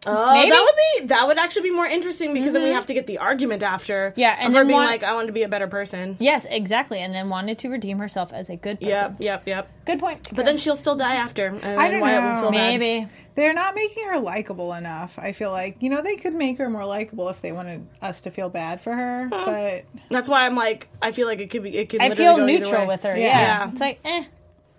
[0.08, 0.52] Oh, Maybe?
[0.52, 2.74] that would be that would actually be more interesting because then we Mhm.
[2.76, 4.14] have to get the argument after.
[4.16, 6.16] Yeah, and and her then being one- like, "I want to be a better person."
[6.20, 7.00] Yes, exactly.
[7.00, 8.96] And then wanted to redeem herself as a good person.
[8.96, 9.68] Yep, yep, yep.
[9.86, 10.30] Good point.
[10.36, 12.34] But then she'll still die after, and I don't Wyatt know.
[12.36, 12.80] will feel bad.
[12.80, 13.08] Maybe.
[13.34, 15.18] They're not making her likable enough.
[15.18, 18.22] I feel like, you know, they could make her more likable if they wanted us
[18.22, 21.64] to feel bad for her, but That's why I'm like, I feel like it could
[21.64, 21.76] be.
[21.76, 22.00] It could.
[22.00, 23.18] I feel go neutral with her.
[23.18, 23.26] Yeah.
[23.40, 23.70] Yeah.
[23.72, 24.26] It's like, eh.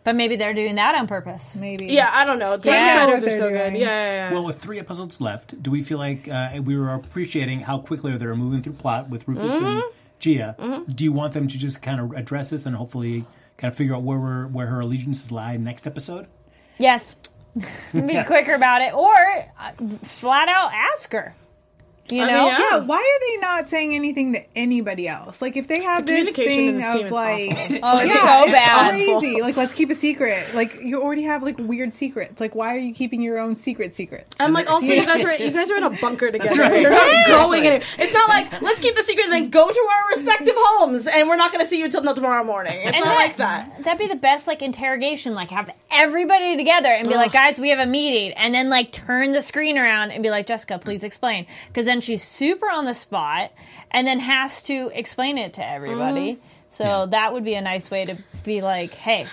[0.06, 1.56] But maybe they're doing that on purpose.
[1.56, 1.86] Maybe.
[1.86, 2.56] Yeah, I don't know.
[2.56, 3.04] Time Yeah.
[3.06, 3.78] fighters are so they're good.
[3.80, 4.32] Yeah, yeah, yeah.
[4.32, 8.16] Well, with three episodes left, do we feel like uh, we were appreciating how quickly
[8.16, 9.88] they're moving through plot with Rufus and Mm-hmm.
[10.20, 10.94] Jiya?
[10.96, 13.26] Do you want them to just kind of address this and hopefully
[13.58, 16.28] kind of figure out where we're, where her allegiances lie next episode?
[16.78, 17.16] Yes.
[17.92, 18.94] Be quicker about it.
[18.94, 19.12] Or
[19.58, 19.72] uh,
[20.04, 21.34] flat out ask her.
[22.10, 22.44] You I know?
[22.46, 25.42] mean, Yeah, why are they not saying anything to anybody else?
[25.42, 27.50] Like if they have The this thing this of like.
[27.82, 28.90] Oh, it's yeah, so it's bad.
[28.92, 29.40] crazy.
[29.42, 30.54] Like let's keep a secret.
[30.54, 32.40] Like you already have like weird secrets.
[32.40, 34.30] Like why are you keeping your own secret secrets?
[34.40, 36.60] I'm like, also, you guys are you guys are in a bunker together.
[36.60, 36.80] right.
[36.80, 37.82] You're not going anywhere.
[37.98, 41.28] It's not like let's keep the secret and then go to our respective homes, and
[41.28, 42.78] we're not going to see you until tomorrow morning.
[42.86, 43.84] It's And not like that.
[43.84, 45.34] That'd be the best like interrogation.
[45.34, 48.92] Like have everybody together and be like, guys, we have a meeting, and then like
[48.92, 52.84] turn the screen around and be like, Jessica, please explain, because then she's super on
[52.84, 53.52] the spot,
[53.90, 56.34] and then has to explain it to everybody.
[56.34, 56.46] Mm-hmm.
[56.68, 59.26] So that would be a nice way to be like, hey,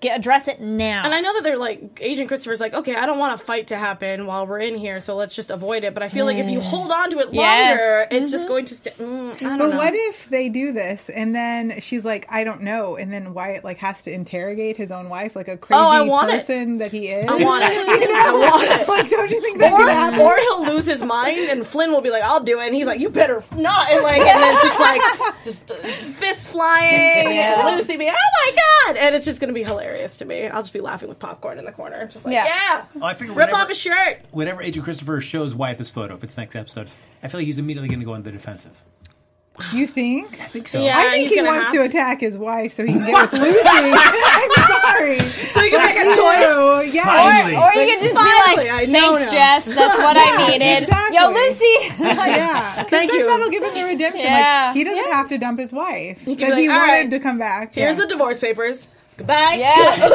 [0.00, 1.02] get address it now.
[1.04, 3.68] And I know that they're like Agent Christopher's like, okay, I don't want a fight
[3.68, 5.94] to happen while we're in here, so let's just avoid it.
[5.94, 7.78] But I feel like if you hold on to it Yes.
[7.80, 8.74] longer, it's just going to.
[8.74, 9.76] St- mm, I don't But know.
[9.76, 13.64] what if they do this and then she's like, I don't know, and then Wyatt
[13.64, 16.32] like has to interrogate his own wife like a crazy Oh, I want it.
[16.40, 17.28] person that he is?
[17.28, 17.70] I want it.
[18.10, 18.88] I want it.
[18.88, 20.20] like, don't you think that could Or, happen?
[20.20, 22.86] or he'll lose his mind, and Flynn will be like, "I'll do it," and he's
[22.86, 25.00] like, "You better not!" And like, and then just like,
[25.44, 25.74] just uh,
[26.14, 27.72] fists flying, Yeah.
[27.76, 28.52] Lucy being, "Oh my
[28.92, 30.46] god!" And it's just gonna be hilarious to me.
[30.46, 32.44] I'll just be laughing with popcorn in the corner, just like, Yeah.
[32.46, 35.90] "Yeah, Oh, I figure rip whenever, off his shirt." whenever Agent Christopher shows Wyatt this
[35.90, 36.88] photo, if it's next episode,
[37.22, 38.82] I feel like he's immediately going to go on the defensive.
[39.74, 40.40] You think?
[40.40, 40.82] I think so.
[40.82, 40.96] Yeah.
[40.96, 41.82] I think he wants to to.
[41.84, 43.60] attack his wife so he can get with Lucy.
[43.66, 44.50] I'm
[44.80, 45.18] sorry.
[45.52, 46.94] So you can make a choice.
[46.94, 47.04] Yeah.
[47.04, 47.56] Finally.
[47.56, 49.64] or you can just Finally, be I like, know "Thanks, now." Jess.
[49.66, 51.16] That's what I needed." exactly.
[51.18, 51.66] Yo, Lucy.
[52.00, 52.82] yeah.
[52.84, 53.26] Thank you.
[53.26, 54.24] That'll give him the redemption.
[54.24, 54.66] Yeah.
[54.68, 56.24] Like he doesn't have to dump his wife.
[56.24, 57.74] can That like, he wanted right, to come back.
[57.74, 58.04] Here's yeah.
[58.04, 58.88] the divorce papers.
[59.20, 60.08] Goodbye, yeah.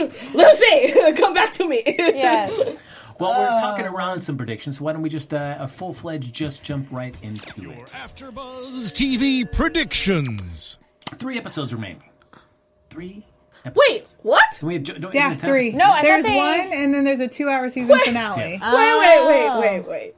[0.34, 1.12] Lucy.
[1.20, 1.82] Come back to me.
[1.86, 2.48] yeah.
[3.18, 3.58] Well, we're Oh.
[3.60, 6.86] talking around some predictions, so why don't we just uh, a full fledged just jump
[6.90, 7.86] right into it?
[7.88, 10.78] AfterBuzz TV predictions.
[11.16, 12.04] Three episodes remaining.
[12.88, 13.26] Three.
[13.64, 13.86] Episodes.
[13.90, 14.44] Wait, what?
[14.58, 15.68] Do we have, jo- don't, Yeah, isn't it ten three.
[15.68, 15.84] episodes?
[15.84, 16.36] No, I there's thought they-
[16.68, 18.58] one, and then there's a two-hour season finale.
[18.60, 18.74] Yeah.
[18.74, 20.14] Wait, wait, wait, wait, wait.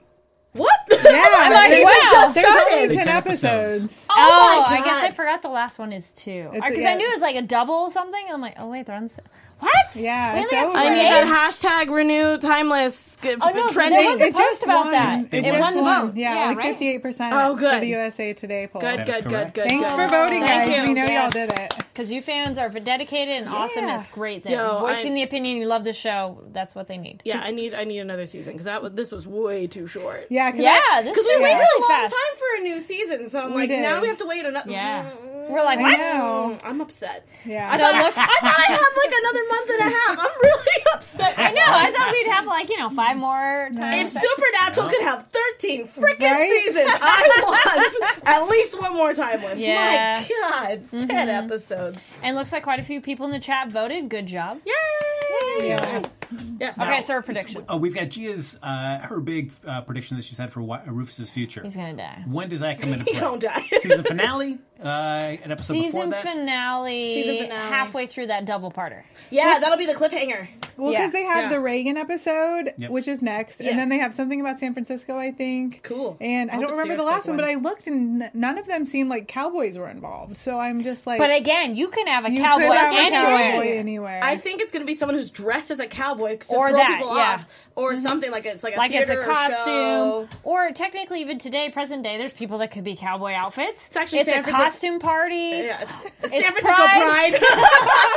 [1.02, 1.12] What?
[1.14, 2.08] Yeah, like, there's, wow.
[2.10, 3.74] just There's there's only only ten 10 episodes.
[3.84, 4.06] episodes.
[4.10, 5.04] Oh, Oh, my oh, I guess God.
[5.04, 6.30] I forgot the last one is two.
[6.30, 6.90] It's- Because yeah.
[6.90, 8.24] I knew it was like a double something.
[8.32, 9.04] I'm like, oh wait, they're on.
[9.04, 9.20] S-
[9.62, 9.96] what?
[9.96, 10.76] Yeah, We it's over.
[10.76, 13.16] I need that hashtag renew timeless.
[13.22, 13.98] g- Oh no, trending.
[14.00, 14.92] there was a It post just about won.
[14.92, 15.20] that.
[15.32, 15.60] It It, won.
[15.60, 16.16] won the vote.
[16.16, 16.70] Yeah, like right?
[16.72, 17.34] fifty-eight percent.
[17.34, 17.74] Oh, good.
[17.74, 18.80] For the USA Today poll.
[18.80, 19.68] Good, good, good, good.
[19.68, 19.96] Thanks good.
[19.96, 20.78] for voting, Thank guys.
[20.78, 20.84] you.
[20.88, 21.34] We know Yes.
[21.34, 21.74] y'all did it.
[21.92, 23.84] Because you fans are dedicated and awesome.
[23.84, 23.98] Yeah.
[23.98, 25.58] It's great that Yo, voicing I- the opinion.
[25.58, 26.42] You love the show.
[26.52, 27.20] That's what they need.
[27.24, 30.26] Yeah, I need I need another season because that was, this was way too short.
[30.30, 32.14] Yeah, cause Yeah, because we waited really a long fast.
[32.14, 33.82] time for a new season, so I'm We like, did.
[33.82, 34.70] now we have to wait another.
[34.70, 35.10] Yeah.
[35.10, 35.98] Mm, We're like, I what?
[35.98, 36.58] know.
[36.64, 37.26] I'm upset.
[37.44, 37.68] Yeah.
[37.70, 39.96] I, So thought it I, looks- I thought I had like another month and a
[39.96, 40.18] half.
[40.18, 41.34] I'm really upset.
[41.38, 41.62] I know.
[41.66, 44.14] I thought we'd have like you know five more times.
[44.14, 46.62] If Supernatural could have 13 freaking Right?
[46.66, 49.58] seasons, I want at least one more timeless.
[49.58, 50.24] Yeah.
[50.28, 51.28] My God, 10 mm-hmm.
[51.44, 51.98] episodes.
[52.22, 54.08] and looks like quite a few people in the chat voted.
[54.08, 54.60] Good job.
[54.64, 55.68] Yay!
[55.68, 56.02] Yeah.
[56.62, 56.78] Yes.
[56.78, 57.64] Okay, so our prediction.
[57.68, 61.28] Oh, we've got Jiya's uh, her big uh, prediction that she's had for Wy- Rufus's
[61.30, 61.60] future.
[61.62, 62.22] He's gonna die.
[62.28, 63.14] When does that come into play?
[63.14, 63.60] He don't die.
[63.80, 66.22] Season finale, uh, an episode before Season that.
[66.22, 67.68] finale, Season finale.
[67.68, 69.02] halfway through that double parter.
[69.30, 70.46] Yeah, that'll be the cliffhanger.
[70.76, 71.10] Well, because Yeah.
[71.10, 71.48] they have Yeah.
[71.50, 72.90] the Reagan episode, Yep.
[72.90, 73.70] which is next, Yes.
[73.70, 75.82] and then they have something about San Francisco, I think.
[75.82, 76.16] Cool.
[76.20, 77.44] And I Hope don't it's the remember the last one, one.
[77.44, 80.36] but I looked, and n- none of them seemed like cowboys were involved.
[80.36, 82.96] So I'm just like, But again, you can have a you cowboy could have a
[82.96, 83.52] anywhere.
[83.52, 84.20] cowboy anywhere.
[84.22, 87.16] I think it's going to be someone who's dressed as a cowboy Or that, people
[87.16, 87.34] yeah.
[87.34, 88.02] off, or mm-hmm.
[88.02, 90.28] something like it's like a Like it's a or costume, show.
[90.42, 93.88] or technically even today, present day, there's people that could be cowboy outfits.
[93.88, 95.34] It's actually it's San a costume party.
[95.36, 95.92] Yeah, it's,
[96.22, 97.40] it's, It's San Francisco Pride.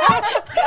[0.06, 0.42] Pride.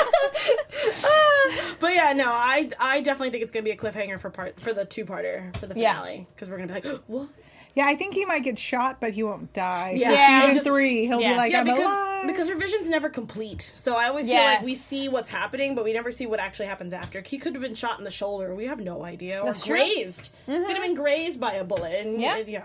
[1.79, 4.73] but yeah, no, I I definitely think it's gonna be a cliffhanger for part for
[4.73, 7.29] the two parter for the finale because we're gonna be like, what?
[7.75, 9.93] Yeah, I think he might get shot, but he won't die.
[9.95, 10.07] Yeah.
[10.09, 10.41] For Yeah.
[10.41, 11.33] season Just- three, he'll Yes.
[11.33, 12.27] be like, yeah, I'm because alive.
[12.27, 13.71] because revision's never complete.
[13.77, 16.65] So I always feel like we see what's happening, but we never see what actually
[16.67, 17.21] happens after.
[17.21, 18.53] He could have been shot in the shoulder.
[18.55, 19.77] We have no idea, or That's true.
[19.77, 19.93] Mm-hmm.
[20.01, 20.29] grazed.
[20.45, 22.05] Could have been grazed by a bullet.
[22.05, 22.37] And, Yeah.
[22.37, 22.63] yeah,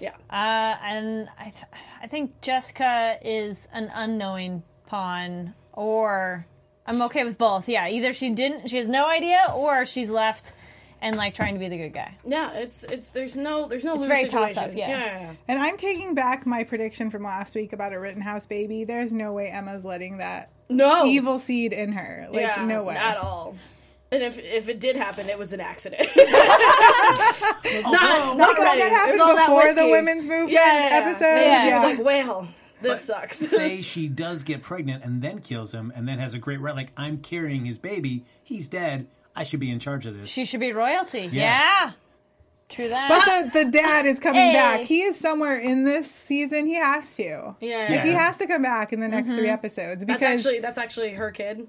[0.00, 0.10] yeah.
[0.30, 1.64] Uh, and I, th-
[2.02, 6.46] I think Jessica is an unknowing pawn, or
[6.86, 7.68] I'm okay with both.
[7.68, 10.52] Yeah, either she didn't, she has no idea, or she's left
[11.04, 12.16] and like trying to be the good guy.
[12.26, 14.54] Yeah, it's it's there's no there's no It's very situation.
[14.54, 14.88] toss-up, yeah.
[14.88, 15.32] yeah, yeah.
[15.46, 18.84] and I'm taking back my prediction from last week about a Rittenhouse baby.
[18.84, 22.26] There's no way Emma's letting that No evil seed in her.
[22.30, 22.96] Like, yeah, no way.
[22.96, 23.54] at all.
[24.10, 26.08] And if if it did happen, it was an accident.
[26.14, 28.80] it's not, oh, not Like all ready.
[28.82, 31.06] that happened It's all that before the women's movement yeah, yeah, yeah.
[31.06, 31.24] episode.
[31.26, 32.48] And She was like, "Well,
[32.80, 36.38] this sucks." Say she does get pregnant and then kills him, and then has a
[36.38, 36.74] great right.
[36.74, 38.24] Like I'm carrying his baby.
[38.42, 39.06] He's dead.
[39.36, 40.30] I should be in charge of this.
[40.30, 41.28] She should be royalty.
[41.32, 41.92] Yeah,
[42.68, 43.08] true that.
[43.08, 44.54] But the, the dad is coming Hey.
[44.54, 44.80] back.
[44.82, 46.66] He is somewhere in this season.
[46.66, 47.56] He has to.
[47.60, 49.50] yeah, Like, he has to come back in the next three mm-hmm.
[49.50, 51.66] episodes That's because actually that's actually her kid.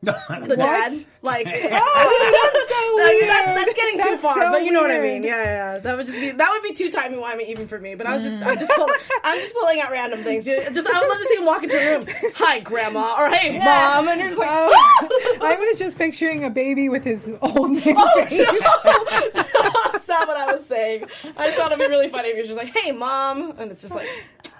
[0.02, 0.12] the
[0.56, 0.94] dad.
[1.20, 3.58] Like, Oh, that's so I mean, that's, weird.
[3.58, 5.22] that's getting too far, so but you know what I mean.
[5.22, 5.78] Yeah, yeah, yeah.
[5.80, 7.94] That would just be that would be too timey wimey even for me.
[7.96, 9.20] But I was just, I'm just pulling, mm.
[9.24, 10.46] I'm just pulling out random things.
[10.48, 12.06] You- Just, I would love to see him walk into a room.
[12.36, 15.06] Hi, grandma, or hey, mom, and you're just like, Oh, ah!
[15.42, 18.46] I was just picturing a baby with his old man Oh, face.
[19.92, 21.04] that's not what I was saying.
[21.36, 23.70] I just thought it'd be really funny if he was just like, hey, mom, and
[23.70, 24.08] it's just like,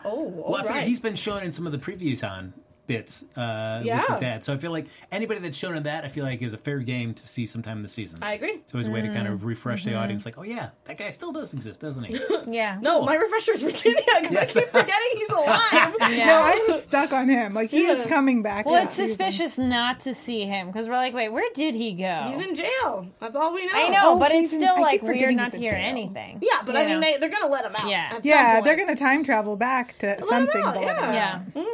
[0.05, 0.11] oh,
[0.43, 0.89] all Well, I feel right.
[0.89, 2.53] he's been shown in some of the previews on
[2.91, 3.25] bits.
[3.37, 3.99] Uh, Yeah.
[4.01, 4.45] Lucy's dad.
[4.45, 6.81] So I feel like anybody that's shown in that, I feel like is a fair
[6.81, 8.19] game to see sometime in the season.
[8.23, 8.55] I agree.
[8.65, 10.01] It's always a way to kind of refresh the Mhm.
[10.03, 10.25] audience.
[10.25, 12.19] Like, oh yeah, that guy still does exist, doesn't he?
[12.51, 12.79] Yeah.
[12.83, 15.95] No, my refresher is Virginia because I keep forgetting he's alive.
[16.01, 17.55] No, I'm stuck on him.
[17.55, 18.05] Like he Yeah.
[18.09, 18.67] coming back.
[18.67, 19.09] Well, this it's season.
[19.09, 22.33] suspicious not to see him because we're like, wait, where did he go?
[22.33, 23.07] He's in jail.
[23.21, 23.73] That's all we know.
[23.75, 25.81] I know, Oh, but it's still I keep like weird not to hear jail.
[25.89, 26.39] anything.
[26.43, 27.07] Yeah, but I You mean, know?
[27.13, 27.89] they, they're gonna let him out.
[27.89, 27.99] Yeah.
[28.07, 28.65] at some Yeah, point.
[28.65, 30.61] they're gonna time travel back to Let something.
[30.63, 31.41] out, to let him yeah.
[31.57, 31.65] out.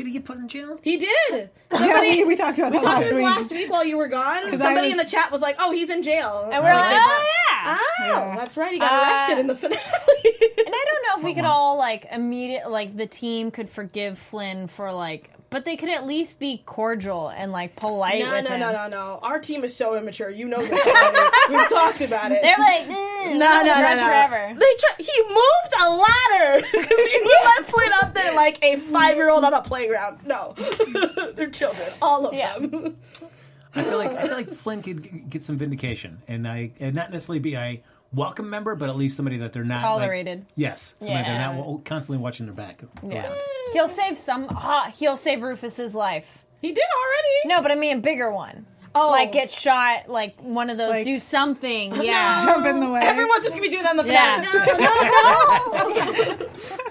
[0.00, 0.78] Did he get put in jail?
[0.82, 1.50] He did.
[1.72, 3.24] Yeah, we, we talked about We that talked last this week.
[3.24, 4.48] last week while you were gone.
[4.56, 6.96] Somebody was- in the chat was like, "Oh, he's in jail," And we're like, they
[6.96, 7.78] oh yeah.
[7.78, 8.36] Oh, Yeah.
[8.36, 8.72] that's right.
[8.72, 9.80] He got Uh, arrested in the finale.
[9.82, 14.18] And I don't know if we could all like immediate like the team could forgive
[14.18, 18.44] Flynn for like, but they could at least be cordial and like polite no, with
[18.44, 18.60] no, him.
[18.60, 19.18] no, no, no.
[19.22, 20.30] Our team is so immature.
[20.30, 20.86] You know this.
[20.86, 21.18] already.
[21.54, 22.40] We've talked about it.
[22.42, 24.04] They're like, mm, no, no, no, no.
[24.04, 24.54] forever.
[24.58, 29.52] They try- he moved a ladder he left Flynn up there like a five-year-old on
[29.52, 30.20] a playground.
[30.24, 30.54] No,
[31.34, 32.58] they're children, all of Yeah.
[32.58, 32.96] them.
[33.74, 37.10] I feel like I feel like Flynn could get some vindication, and I and not
[37.12, 37.82] necessarily be a
[38.12, 40.46] welcome member, but at least somebody that they're not like- Tolerated.
[40.56, 42.82] yes, somebody they're not constantly watching their back.
[43.06, 43.36] Yeah, around.
[43.72, 44.46] he'll save some.
[44.50, 46.44] ah, he'll save Rufus's life.
[46.60, 47.54] He did already.
[47.56, 48.66] No, but I mean a bigger one.
[48.92, 49.10] Oh.
[49.10, 50.08] like get shot.
[50.08, 50.90] Like one of those.
[50.90, 51.94] Like- do something.
[52.02, 52.44] Yeah.
[52.44, 53.00] Jump in the way.
[53.02, 54.40] Everyone's just gonna be doing that in the Yeah.
[54.52, 56.46] No, no, no.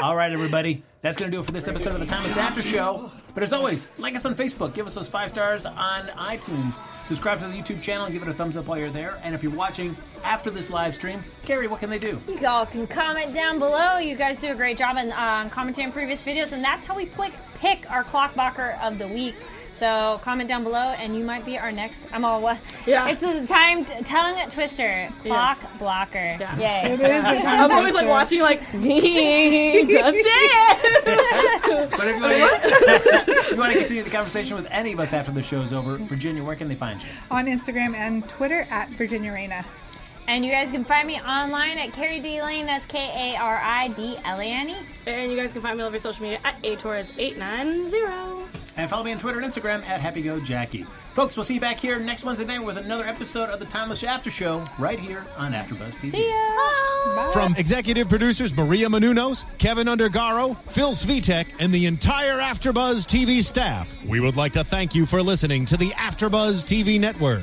[0.00, 0.82] All right, everybody.
[1.00, 3.10] That's going to do it for this episode of the Timeless After Show.
[3.34, 7.40] But as always, like us on Facebook, give us those five stars on iTunes, subscribe
[7.40, 9.20] to the YouTube channel, and give it a thumbs up while you're there.
[9.24, 12.20] And if you're watching after this live stream, Kari, what can they do?
[12.28, 13.98] You all can comment down below.
[13.98, 16.94] You guys do a great job in um, commenting on previous videos, and that's how
[16.94, 19.34] we pick, pick our clockblocker of the week.
[19.72, 22.06] So comment down below, and you might be our next.
[22.12, 22.58] I'm all what?
[22.86, 23.08] Yeah.
[23.08, 26.36] It's a time tongue twister clock blocker.
[26.38, 26.58] Yeah.
[26.58, 26.92] Yay!
[26.92, 29.88] It is the time I'm always like watching, like, that's it.
[31.90, 35.00] But if you, want to, if you want to continue the conversation with any of
[35.00, 37.08] us after the show's over, Virginia, where can they find you?
[37.30, 39.64] on Instagram and Twitter at Virginia Reina.
[40.26, 42.66] And you guys can find me online at Kari D Lane.
[42.66, 44.76] That's K A R I D L A N E.
[45.06, 48.46] And you guys can find me all over social media at atorres890.
[48.76, 50.86] And follow me on Twitter and Instagram at HappyGoJackie.
[51.14, 54.02] Folks, we'll see you back here next Wednesday night with another episode of the Timeless
[54.02, 56.10] After Show right here on AfterBuzz TV.
[56.10, 57.30] See ya.
[57.32, 63.94] From executive producers Maria Menounos, Kevin Undergaro, Phil Svitek, and the entire Afterbuzz TV staff,
[64.06, 67.42] we would like to thank you for listening to the Afterbuzz TV network.